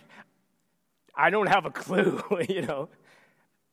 I 1.14 1.30
don't 1.30 1.48
have 1.48 1.66
a 1.66 1.70
clue, 1.70 2.22
you 2.48 2.62
know. 2.62 2.88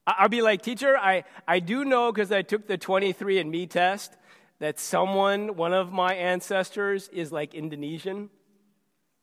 I'll 0.06 0.30
be 0.30 0.42
like, 0.42 0.62
teacher, 0.62 0.98
I, 0.98 1.26
I 1.48 1.60
do 1.60 1.84
know 1.84 2.12
because 2.12 2.32
I 2.32 2.42
took 2.42 2.66
the 2.66 2.78
23andMe 2.78 3.70
test 3.70 4.14
that 4.60 4.80
someone, 4.80 5.56
one 5.56 5.74
of 5.74 5.92
my 5.92 6.16
ancestors, 6.16 7.08
is 7.10 7.32
like 7.32 7.54
Indonesian, 7.54 8.30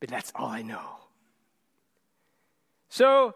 but 0.00 0.08
that's 0.08 0.32
all 0.34 0.48
I 0.48 0.62
know. 0.62 0.98
So 2.88 3.34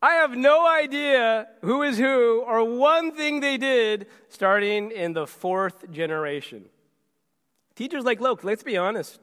I 0.00 0.14
have 0.14 0.36
no 0.36 0.66
idea 0.66 1.48
who 1.62 1.82
is 1.82 1.98
who 1.98 2.42
or 2.46 2.64
one 2.64 3.12
thing 3.12 3.40
they 3.40 3.56
did 3.56 4.06
starting 4.28 4.90
in 4.90 5.12
the 5.12 5.26
fourth 5.26 5.90
generation. 5.90 6.64
Teachers 7.74 8.04
like, 8.04 8.20
look, 8.20 8.44
let's 8.44 8.62
be 8.62 8.76
honest. 8.76 9.20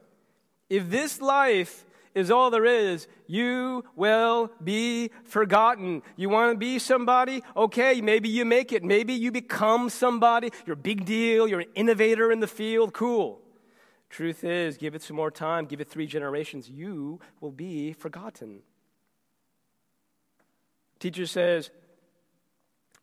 If 0.68 0.90
this 0.90 1.20
life 1.20 1.84
is 2.14 2.30
all 2.30 2.50
there 2.50 2.64
is, 2.64 3.06
you 3.26 3.84
will 3.94 4.50
be 4.62 5.10
forgotten. 5.24 6.02
You 6.16 6.28
want 6.28 6.54
to 6.54 6.58
be 6.58 6.78
somebody? 6.78 7.42
Okay, 7.56 8.00
maybe 8.00 8.28
you 8.28 8.44
make 8.44 8.72
it. 8.72 8.82
Maybe 8.82 9.12
you 9.12 9.30
become 9.30 9.90
somebody. 9.90 10.50
You're 10.66 10.74
a 10.74 10.76
big 10.76 11.04
deal. 11.04 11.46
You're 11.46 11.60
an 11.60 11.68
innovator 11.74 12.32
in 12.32 12.40
the 12.40 12.46
field. 12.46 12.92
Cool. 12.92 13.40
Truth 14.10 14.42
is, 14.42 14.76
give 14.76 14.96
it 14.96 15.02
some 15.02 15.16
more 15.16 15.30
time, 15.30 15.66
give 15.66 15.80
it 15.80 15.88
three 15.88 16.06
generations, 16.06 16.68
you 16.68 17.20
will 17.40 17.52
be 17.52 17.92
forgotten. 17.92 18.62
Teacher 20.98 21.26
says, 21.26 21.70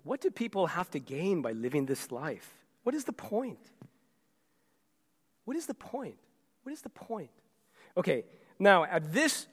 What 0.03 0.19
do 0.19 0.29
people 0.29 0.67
have 0.67 0.89
to 0.91 0.99
gain 0.99 1.41
by 1.41 1.53
living 1.53 1.85
this 1.85 2.11
life? 2.11 2.53
What 2.83 2.93
is 2.93 3.05
the 3.05 3.13
point? 3.13 3.59
What 5.45 5.55
is 5.55 5.65
the 5.65 5.73
point? 5.73 6.17
What 6.63 6.73
is 6.73 6.81
the 6.81 6.89
point? 6.89 7.31
Okay, 7.95 8.25
now 8.59 8.83
at 8.83 9.13
this 9.13 9.47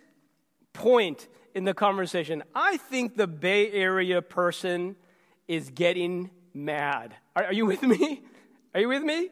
point 0.73 1.29
in 1.55 1.65
the 1.65 1.75
conversation, 1.75 2.43
I 2.55 2.77
think 2.77 3.17
the 3.17 3.27
Bay 3.27 3.71
Area 3.71 4.21
person 4.21 4.97
is 5.47 5.71
getting 5.71 6.31
mad. 6.53 7.15
Are, 7.37 7.45
are, 7.45 7.53
you 7.53 7.67
with 7.67 7.83
me? 7.83 8.23
Are 8.75 8.81
you 8.81 8.89
with 8.89 9.03
me? 9.03 9.31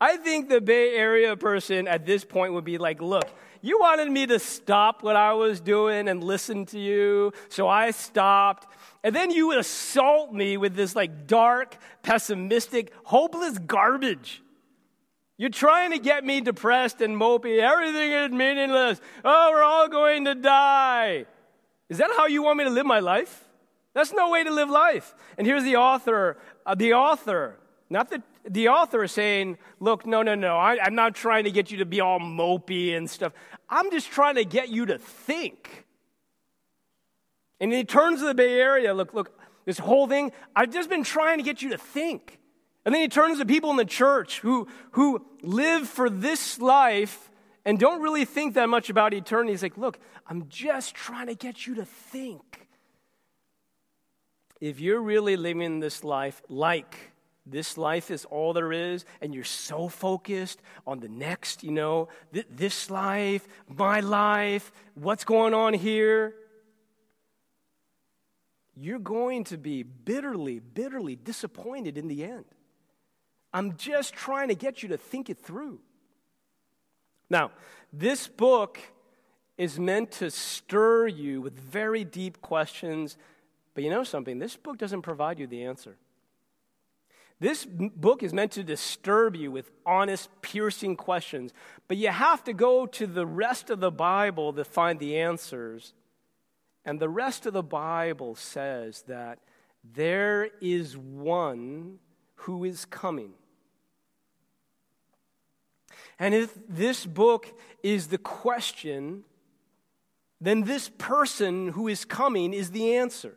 I 0.00 0.16
think 0.16 0.48
the 0.48 0.60
Bay 0.60 0.94
Area 0.94 1.36
person 1.36 1.88
at 1.88 2.06
this 2.06 2.24
point 2.24 2.52
would 2.52 2.64
be 2.64 2.78
like, 2.78 3.00
look, 3.00 3.28
you 3.60 3.78
wanted 3.80 4.10
me 4.10 4.26
to 4.26 4.38
stop 4.38 5.02
what 5.02 5.16
I 5.16 5.32
was 5.32 5.60
doing 5.60 6.08
and 6.08 6.22
listen 6.22 6.66
to 6.66 6.78
you, 6.78 7.32
so 7.48 7.66
I 7.66 7.92
stopped. 7.92 8.70
And 9.02 9.16
then 9.16 9.30
you 9.30 9.58
assault 9.58 10.32
me 10.32 10.58
with 10.58 10.74
this 10.74 10.94
like 10.94 11.26
dark, 11.26 11.76
pessimistic, 12.02 12.92
hopeless 13.04 13.58
garbage. 13.58 14.42
You're 15.36 15.50
trying 15.50 15.90
to 15.90 15.98
get 15.98 16.24
me 16.24 16.40
depressed 16.40 17.00
and 17.00 17.16
mopey. 17.16 17.58
Everything 17.58 18.12
is 18.12 18.30
meaningless. 18.30 19.00
Oh, 19.24 19.50
we're 19.50 19.64
all 19.64 19.88
going 19.88 20.26
to 20.26 20.34
die. 20.34 21.26
Is 21.88 21.98
that 21.98 22.10
how 22.16 22.26
you 22.26 22.42
want 22.42 22.58
me 22.58 22.64
to 22.64 22.70
live 22.70 22.86
my 22.86 23.00
life? 23.00 23.44
That's 23.94 24.12
no 24.12 24.30
way 24.30 24.44
to 24.44 24.50
live 24.52 24.70
life. 24.70 25.14
And 25.36 25.46
here's 25.46 25.64
the 25.64 25.76
author, 25.76 26.38
uh, 26.66 26.74
the 26.74 26.94
author, 26.94 27.56
not 27.90 28.10
the, 28.10 28.22
the 28.48 28.68
author 28.68 29.06
saying, 29.06 29.58
look, 29.80 30.06
no, 30.06 30.22
no, 30.22 30.34
no, 30.34 30.56
I, 30.56 30.78
I'm 30.82 30.94
not 30.94 31.14
trying 31.14 31.44
to 31.44 31.50
get 31.50 31.70
you 31.70 31.78
to 31.78 31.84
be 31.84 32.00
all 32.00 32.18
mopey 32.18 32.96
and 32.96 33.08
stuff. 33.08 33.32
I'm 33.68 33.90
just 33.90 34.10
trying 34.10 34.36
to 34.36 34.44
get 34.44 34.68
you 34.68 34.86
to 34.86 34.98
think. 34.98 35.84
And 37.60 37.72
he 37.72 37.84
turns 37.84 38.20
to 38.20 38.26
the 38.26 38.34
Bay 38.34 38.60
Area, 38.60 38.94
look, 38.94 39.14
look, 39.14 39.38
this 39.64 39.78
whole 39.78 40.06
thing, 40.06 40.32
I've 40.54 40.72
just 40.72 40.90
been 40.90 41.04
trying 41.04 41.38
to 41.38 41.44
get 41.44 41.62
you 41.62 41.70
to 41.70 41.78
think. 41.78 42.38
And 42.84 42.94
then 42.94 43.02
he 43.02 43.08
turns 43.08 43.38
to 43.38 43.46
people 43.46 43.70
in 43.70 43.76
the 43.76 43.84
church 43.84 44.40
who, 44.40 44.68
who 44.92 45.24
live 45.42 45.88
for 45.88 46.10
this 46.10 46.58
life 46.58 47.30
and 47.64 47.78
don't 47.78 48.02
really 48.02 48.24
think 48.24 48.54
that 48.54 48.68
much 48.68 48.90
about 48.90 49.14
eternity. 49.14 49.52
He's 49.52 49.62
like, 49.62 49.78
Look, 49.78 49.98
I'm 50.26 50.48
just 50.48 50.94
trying 50.94 51.28
to 51.28 51.34
get 51.34 51.66
you 51.66 51.76
to 51.76 51.84
think. 51.84 52.68
If 54.60 54.80
you're 54.80 55.00
really 55.00 55.36
living 55.36 55.80
this 55.80 56.04
life 56.04 56.42
like 56.48 57.12
this 57.46 57.76
life 57.76 58.10
is 58.10 58.24
all 58.26 58.54
there 58.54 58.72
is, 58.72 59.04
and 59.20 59.34
you're 59.34 59.44
so 59.44 59.88
focused 59.88 60.62
on 60.86 61.00
the 61.00 61.08
next, 61.08 61.62
you 61.62 61.72
know, 61.72 62.08
th- 62.32 62.46
this 62.50 62.90
life, 62.90 63.46
my 63.68 64.00
life, 64.00 64.72
what's 64.94 65.24
going 65.24 65.52
on 65.52 65.74
here, 65.74 66.34
you're 68.74 68.98
going 68.98 69.44
to 69.44 69.58
be 69.58 69.82
bitterly, 69.82 70.58
bitterly 70.58 71.16
disappointed 71.16 71.98
in 71.98 72.08
the 72.08 72.24
end. 72.24 72.46
I'm 73.54 73.76
just 73.76 74.14
trying 74.14 74.48
to 74.48 74.56
get 74.56 74.82
you 74.82 74.88
to 74.90 74.96
think 74.96 75.30
it 75.30 75.38
through. 75.38 75.78
Now, 77.30 77.52
this 77.92 78.26
book 78.26 78.80
is 79.56 79.78
meant 79.78 80.10
to 80.10 80.30
stir 80.30 81.06
you 81.06 81.40
with 81.40 81.58
very 81.58 82.02
deep 82.02 82.42
questions, 82.42 83.16
but 83.72 83.84
you 83.84 83.90
know 83.90 84.02
something? 84.02 84.40
This 84.40 84.56
book 84.56 84.76
doesn't 84.76 85.02
provide 85.02 85.38
you 85.38 85.46
the 85.46 85.64
answer. 85.64 85.96
This 87.38 87.64
book 87.64 88.24
is 88.24 88.32
meant 88.32 88.52
to 88.52 88.64
disturb 88.64 89.36
you 89.36 89.52
with 89.52 89.70
honest, 89.86 90.30
piercing 90.42 90.96
questions, 90.96 91.52
but 91.86 91.96
you 91.96 92.08
have 92.08 92.42
to 92.44 92.52
go 92.52 92.86
to 92.86 93.06
the 93.06 93.26
rest 93.26 93.70
of 93.70 93.78
the 93.78 93.90
Bible 93.90 94.52
to 94.52 94.64
find 94.64 94.98
the 94.98 95.18
answers. 95.18 95.94
And 96.84 96.98
the 96.98 97.08
rest 97.08 97.46
of 97.46 97.52
the 97.52 97.62
Bible 97.62 98.34
says 98.34 99.02
that 99.02 99.38
there 99.84 100.48
is 100.60 100.96
one 100.96 101.98
who 102.36 102.64
is 102.64 102.84
coming. 102.84 103.34
And 106.18 106.34
if 106.34 106.54
this 106.68 107.06
book 107.06 107.52
is 107.82 108.08
the 108.08 108.18
question, 108.18 109.24
then 110.40 110.62
this 110.62 110.90
person 110.98 111.68
who 111.68 111.88
is 111.88 112.04
coming 112.04 112.52
is 112.52 112.70
the 112.70 112.96
answer. 112.96 113.36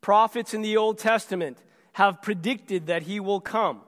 Prophets 0.00 0.54
in 0.54 0.62
the 0.62 0.76
Old 0.76 0.98
Testament 0.98 1.58
have 1.92 2.22
predicted 2.22 2.86
that 2.86 3.02
he 3.02 3.20
will 3.20 3.40
come. 3.40 3.82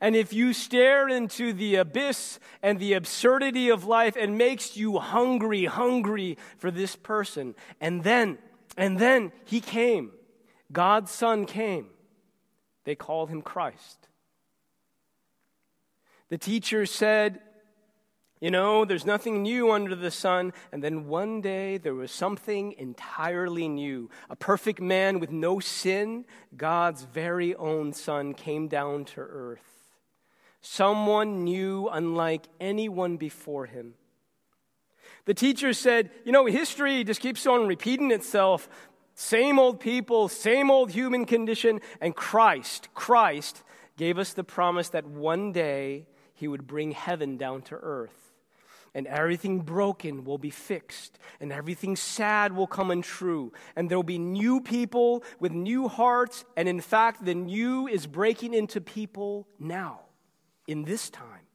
And 0.00 0.16
if 0.16 0.32
you 0.32 0.54
stare 0.54 1.08
into 1.08 1.52
the 1.52 1.76
abyss 1.76 2.40
and 2.62 2.78
the 2.78 2.94
absurdity 2.94 3.68
of 3.68 3.84
life 3.84 4.16
and 4.16 4.38
makes 4.38 4.76
you 4.76 4.98
hungry, 4.98 5.66
hungry 5.66 6.38
for 6.56 6.70
this 6.70 6.96
person, 6.96 7.54
and 7.82 8.02
then, 8.02 8.38
and 8.78 8.98
then 8.98 9.30
he 9.44 9.60
came, 9.60 10.12
God's 10.72 11.10
Son 11.10 11.44
came. 11.44 11.88
They 12.84 12.94
called 12.94 13.28
him 13.28 13.42
Christ. 13.42 14.08
The 16.30 16.38
teacher 16.38 16.86
said, 16.86 17.40
You 18.40 18.50
know, 18.50 18.84
there's 18.84 19.04
nothing 19.04 19.42
new 19.42 19.72
under 19.72 19.94
the 19.94 20.12
sun. 20.12 20.52
And 20.72 20.82
then 20.82 21.06
one 21.06 21.40
day 21.40 21.76
there 21.76 21.94
was 21.94 22.12
something 22.12 22.72
entirely 22.78 23.68
new. 23.68 24.08
A 24.30 24.36
perfect 24.36 24.80
man 24.80 25.18
with 25.20 25.30
no 25.30 25.60
sin, 25.60 26.24
God's 26.56 27.02
very 27.02 27.54
own 27.56 27.92
Son, 27.92 28.32
came 28.32 28.68
down 28.68 29.04
to 29.06 29.20
earth. 29.20 29.60
Someone 30.62 31.44
new, 31.44 31.88
unlike 31.88 32.46
anyone 32.60 33.16
before 33.16 33.66
him. 33.66 33.94
The 35.24 35.34
teacher 35.34 35.72
said, 35.72 36.10
You 36.24 36.32
know, 36.32 36.46
history 36.46 37.02
just 37.02 37.20
keeps 37.20 37.46
on 37.46 37.66
repeating 37.66 38.12
itself. 38.12 38.68
Same 39.14 39.58
old 39.58 39.80
people, 39.80 40.28
same 40.28 40.70
old 40.70 40.92
human 40.92 41.26
condition. 41.26 41.80
And 42.00 42.14
Christ, 42.14 42.88
Christ 42.94 43.64
gave 43.96 44.16
us 44.16 44.32
the 44.32 44.44
promise 44.44 44.90
that 44.90 45.04
one 45.06 45.52
day 45.52 46.06
he 46.40 46.48
would 46.48 46.66
bring 46.66 46.92
heaven 46.92 47.36
down 47.36 47.60
to 47.60 47.76
earth. 47.76 48.32
And 48.94 49.06
everything 49.06 49.60
broken 49.60 50.24
will 50.24 50.38
be 50.38 50.50
fixed, 50.50 51.18
and 51.38 51.52
everything 51.52 51.94
sad 51.94 52.56
will 52.56 52.66
come 52.66 52.90
untrue. 52.90 53.52
And 53.76 53.88
there 53.88 53.98
will 53.98 54.02
be 54.02 54.18
new 54.18 54.60
people 54.60 55.22
with 55.38 55.52
new 55.52 55.86
hearts, 55.86 56.44
and 56.56 56.68
in 56.68 56.80
fact, 56.80 57.24
the 57.24 57.34
new 57.34 57.86
is 57.86 58.06
breaking 58.06 58.54
into 58.54 58.80
people 58.80 59.46
now, 59.60 60.00
in 60.66 60.82
this 60.84 61.08
time. 61.08 61.46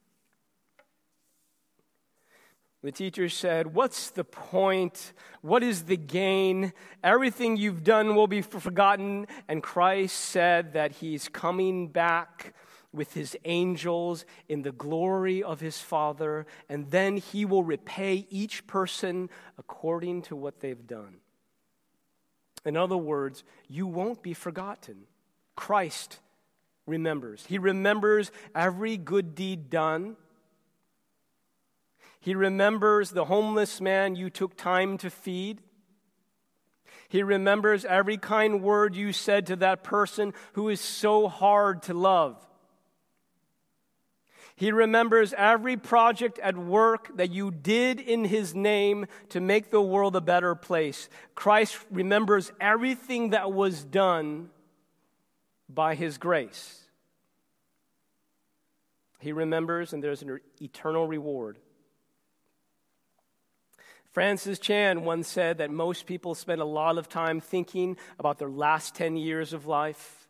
The 2.82 2.92
teacher 2.92 3.28
said, 3.28 3.74
What's 3.74 4.10
the 4.10 4.24
point? 4.24 5.12
What 5.42 5.64
is 5.64 5.82
the 5.82 5.96
gain? 5.96 6.72
Everything 7.02 7.56
you've 7.56 7.82
done 7.82 8.14
will 8.14 8.28
be 8.28 8.40
forgotten. 8.40 9.26
And 9.48 9.62
Christ 9.62 10.16
said 10.16 10.74
that 10.74 10.92
he's 10.92 11.28
coming 11.28 11.88
back 11.88 12.54
with 12.96 13.12
his 13.12 13.36
angels 13.44 14.24
in 14.48 14.62
the 14.62 14.72
glory 14.72 15.42
of 15.42 15.60
his 15.60 15.78
Father, 15.78 16.46
and 16.68 16.90
then 16.90 17.18
he 17.18 17.44
will 17.44 17.62
repay 17.62 18.26
each 18.30 18.66
person 18.66 19.30
according 19.58 20.22
to 20.22 20.34
what 20.34 20.60
they've 20.60 20.86
done. 20.86 21.18
In 22.64 22.76
other 22.76 22.96
words, 22.96 23.44
you 23.68 23.86
won't 23.86 24.22
be 24.22 24.34
forgotten. 24.34 25.04
Christ 25.54 26.18
remembers. 26.86 27.44
He 27.46 27.58
remembers 27.58 28.32
every 28.54 28.96
good 28.96 29.34
deed 29.34 29.70
done. 29.70 30.16
He 32.20 32.34
remembers 32.34 33.10
the 33.10 33.26
homeless 33.26 33.80
man 33.80 34.16
you 34.16 34.30
took 34.30 34.56
time 34.56 34.98
to 34.98 35.10
feed. 35.10 35.60
He 37.08 37.22
remembers 37.22 37.84
every 37.84 38.18
kind 38.18 38.62
word 38.62 38.96
you 38.96 39.12
said 39.12 39.46
to 39.46 39.56
that 39.56 39.84
person 39.84 40.34
who 40.54 40.68
is 40.68 40.80
so 40.80 41.28
hard 41.28 41.82
to 41.84 41.94
love. 41.94 42.44
He 44.56 44.72
remembers 44.72 45.34
every 45.36 45.76
project 45.76 46.38
at 46.38 46.56
work 46.56 47.14
that 47.18 47.30
you 47.30 47.50
did 47.50 48.00
in 48.00 48.24
His 48.24 48.54
name 48.54 49.06
to 49.28 49.40
make 49.40 49.70
the 49.70 49.82
world 49.82 50.16
a 50.16 50.20
better 50.22 50.54
place. 50.54 51.10
Christ 51.34 51.78
remembers 51.90 52.50
everything 52.58 53.30
that 53.30 53.52
was 53.52 53.84
done 53.84 54.48
by 55.68 55.94
His 55.94 56.16
grace. 56.16 56.80
He 59.18 59.32
remembers, 59.32 59.92
and 59.92 60.02
there's 60.02 60.22
an 60.22 60.40
eternal 60.62 61.06
reward. 61.06 61.58
Francis 64.12 64.58
Chan 64.58 65.04
once 65.04 65.28
said 65.28 65.58
that 65.58 65.70
most 65.70 66.06
people 66.06 66.34
spend 66.34 66.62
a 66.62 66.64
lot 66.64 66.96
of 66.96 67.10
time 67.10 67.40
thinking 67.40 67.98
about 68.18 68.38
their 68.38 68.48
last 68.48 68.94
10 68.94 69.18
years 69.18 69.52
of 69.52 69.66
life. 69.66 70.25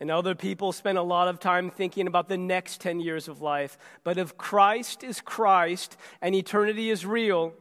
And 0.00 0.10
other 0.10 0.34
people 0.34 0.72
spend 0.72 0.96
a 0.96 1.02
lot 1.02 1.26
of 1.26 1.40
time 1.40 1.70
thinking 1.70 2.06
about 2.06 2.28
the 2.28 2.38
next 2.38 2.80
10 2.80 3.00
years 3.00 3.26
of 3.26 3.42
life. 3.42 3.76
But 4.04 4.16
if 4.16 4.36
Christ 4.36 5.02
is 5.02 5.20
Christ 5.20 5.96
and 6.22 6.34
eternity 6.34 6.90
is 6.90 7.04
real, 7.04 7.52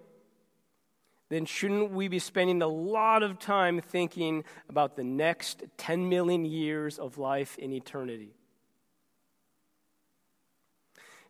then 1.30 1.46
shouldn't 1.46 1.92
we 1.92 2.08
be 2.08 2.20
spending 2.20 2.62
a 2.62 2.68
lot 2.68 3.24
of 3.24 3.40
time 3.40 3.82
thinking 3.82 4.44
about 4.70 4.96
the 4.96 5.04
next 5.04 5.64
10 5.78 6.08
million 6.08 6.46
years 6.46 7.00
of 7.00 7.18
life 7.18 7.58
in 7.58 7.74
eternity? 7.74 8.34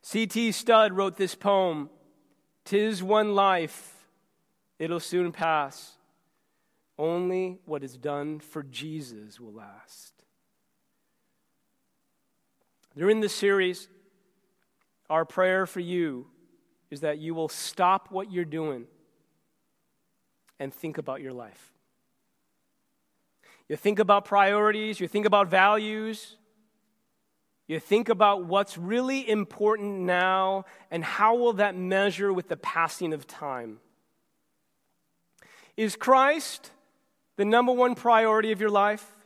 C.T. 0.01 0.51
Studd 0.51 0.93
wrote 0.93 1.17
this 1.17 1.35
poem 1.35 1.89
Tis 2.65 3.01
one 3.01 3.33
life, 3.33 3.95
it'll 4.77 4.99
soon 4.99 5.31
pass. 5.31 5.93
Only 6.99 7.59
what 7.65 7.83
is 7.83 7.95
done 7.95 8.39
for 8.39 8.63
Jesus 8.63 9.39
will 9.39 9.53
last. 9.53 10.16
During 12.97 13.19
this 13.19 13.33
series, 13.33 13.87
our 15.07 15.23
prayer 15.23 15.67
for 15.67 15.79
you 15.79 16.25
is 16.89 17.01
that 17.01 17.19
you 17.19 17.35
will 17.35 17.47
stop 17.47 18.09
what 18.09 18.31
you're 18.31 18.43
doing 18.43 18.85
and 20.59 20.73
think 20.73 20.97
about 20.97 21.21
your 21.21 21.31
life. 21.31 21.73
You 23.69 23.75
think 23.75 23.99
about 23.99 24.25
priorities, 24.25 24.99
you 24.99 25.07
think 25.07 25.27
about 25.27 25.47
values, 25.47 26.37
you 27.67 27.79
think 27.79 28.09
about 28.09 28.45
what's 28.45 28.77
really 28.77 29.29
important 29.29 29.99
now 29.99 30.65
and 30.89 31.03
how 31.03 31.35
will 31.35 31.53
that 31.53 31.75
measure 31.75 32.33
with 32.33 32.47
the 32.47 32.57
passing 32.57 33.13
of 33.13 33.27
time. 33.27 33.79
Is 35.75 35.95
Christ 35.95 36.71
the 37.35 37.45
number 37.45 37.73
one 37.73 37.93
priority 37.93 38.51
of 38.51 38.59
your 38.59 38.71
life? 38.71 39.16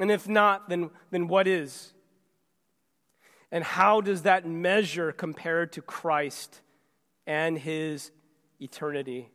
And 0.00 0.10
if 0.10 0.26
not, 0.26 0.70
then, 0.70 0.90
then 1.10 1.28
what 1.28 1.46
is? 1.46 1.92
And 3.52 3.62
how 3.62 4.00
does 4.00 4.22
that 4.22 4.46
measure 4.46 5.12
compare 5.12 5.66
to 5.66 5.82
Christ 5.82 6.62
and 7.26 7.58
his 7.58 8.10
eternity? 8.58 9.30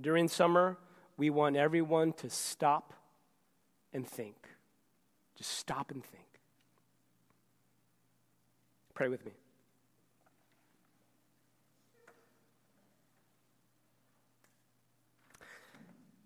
During 0.00 0.26
summer, 0.26 0.76
we 1.16 1.30
want 1.30 1.56
everyone 1.56 2.14
to 2.14 2.28
stop 2.28 2.94
and 3.92 4.06
think. 4.06 4.34
Just 5.38 5.52
stop 5.52 5.92
and 5.92 6.04
think. 6.04 6.24
Pray 8.92 9.08
with 9.08 9.24
me. 9.24 9.32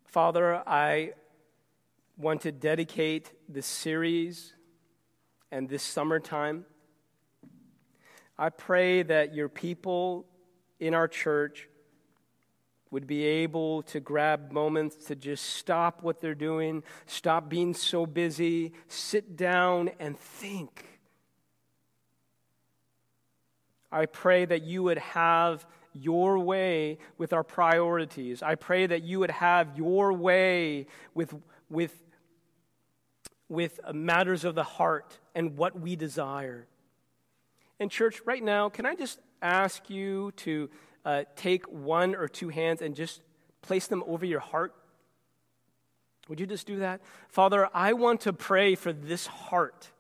Father, 0.07 0.63
I 0.67 1.13
want 2.21 2.43
to 2.43 2.53
dedicate 2.53 3.33
this 3.49 3.67
series 3.67 4.53
and 5.51 5.69
this 5.69 5.83
summertime. 5.83 6.67
I 8.39 8.51
pray 8.51 9.03
that 9.03 9.35
your 9.35 9.49
people 9.49 10.27
in 10.79 10.93
our 10.93 11.09
church 11.09 11.69
would 12.91 13.07
be 13.07 13.25
able 13.25 13.83
to 13.85 14.01
grab 14.01 14.53
moments 14.53 14.97
to 15.07 15.15
just 15.15 15.45
stop 15.45 16.03
what 16.03 16.21
they're 16.21 16.35
doing, 16.35 16.83
stop 17.07 17.49
being 17.49 17.73
so 17.73 18.05
busy, 18.05 18.73
sit 18.89 19.37
down 19.37 19.91
and 19.99 20.19
think. 20.19 20.85
I 23.91 24.07
pray 24.07 24.45
that 24.45 24.63
you 24.63 24.83
would 24.83 24.99
have 24.99 25.67
your 25.93 26.39
way 26.39 26.99
with 27.17 27.33
our 27.33 27.45
priorities. 27.45 28.43
I 28.43 28.57
pray 28.57 28.87
that 28.87 29.03
you 29.03 29.21
would 29.21 29.31
have 29.31 29.77
your 29.77 30.13
way 30.13 30.87
with, 31.15 31.35
with 31.69 31.95
with 33.51 33.81
matters 33.93 34.45
of 34.45 34.55
the 34.55 34.63
heart 34.63 35.19
and 35.35 35.59
what 35.59 35.79
we 35.79 35.97
desire. 35.97 36.67
And, 37.79 37.91
church, 37.91 38.23
right 38.25 38.43
now, 38.43 38.71
can 38.71 38.87
I 38.87 38.95
just 38.95 39.19
ask 39.43 39.91
you 39.91 40.33
to 40.37 40.71
uh, 41.05 41.25
take 41.37 41.67
one 41.67 42.15
or 42.15 42.29
two 42.29 42.49
hands 42.49 42.81
and 42.81 42.95
just 42.95 43.21
place 43.63 43.87
them 43.89 44.03
over 44.07 44.25
your 44.25 44.41
heart? 44.41 44.75
Would 46.29 46.39
you 46.39 46.47
just 46.47 46.67
do 46.67 46.79
that? 46.79 47.01
Father, 47.29 47.69
I 47.75 47.95
want 47.95 48.21
to 48.23 48.33
pray 48.33 48.77
for 48.77 48.93
this 48.93 49.27
heart. 49.27 49.91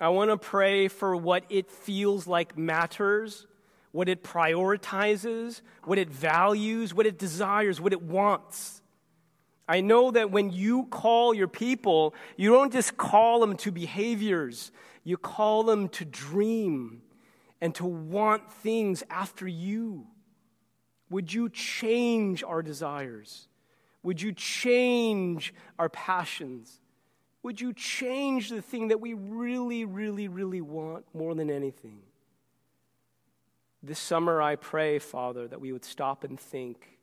I 0.00 0.08
want 0.08 0.30
to 0.30 0.38
pray 0.38 0.88
for 0.88 1.14
what 1.14 1.44
it 1.50 1.70
feels 1.70 2.26
like 2.26 2.56
matters, 2.56 3.46
what 3.92 4.08
it 4.08 4.24
prioritizes, 4.24 5.60
what 5.84 5.98
it 5.98 6.08
values, 6.08 6.94
what 6.94 7.06
it 7.06 7.18
desires, 7.18 7.80
what 7.80 7.92
it 7.92 8.02
wants. 8.02 8.80
I 9.66 9.80
know 9.80 10.10
that 10.10 10.30
when 10.30 10.50
you 10.50 10.84
call 10.84 11.32
your 11.34 11.48
people, 11.48 12.14
you 12.36 12.52
don't 12.52 12.72
just 12.72 12.96
call 12.96 13.40
them 13.40 13.56
to 13.58 13.72
behaviors, 13.72 14.72
you 15.04 15.16
call 15.16 15.62
them 15.62 15.88
to 15.90 16.04
dream 16.04 17.02
and 17.60 17.74
to 17.76 17.84
want 17.84 18.52
things 18.52 19.02
after 19.08 19.48
you. 19.48 20.06
Would 21.08 21.32
you 21.32 21.48
change 21.48 22.42
our 22.42 22.62
desires? 22.62 23.48
Would 24.02 24.20
you 24.20 24.32
change 24.32 25.54
our 25.78 25.88
passions? 25.88 26.80
Would 27.42 27.60
you 27.60 27.72
change 27.72 28.50
the 28.50 28.62
thing 28.62 28.88
that 28.88 29.00
we 29.00 29.14
really, 29.14 29.84
really, 29.84 30.28
really 30.28 30.60
want 30.60 31.06
more 31.14 31.34
than 31.34 31.50
anything? 31.50 32.00
This 33.82 33.98
summer, 33.98 34.40
I 34.40 34.56
pray, 34.56 34.98
Father, 34.98 35.46
that 35.48 35.60
we 35.60 35.72
would 35.72 35.84
stop 35.84 36.24
and 36.24 36.40
think 36.40 36.93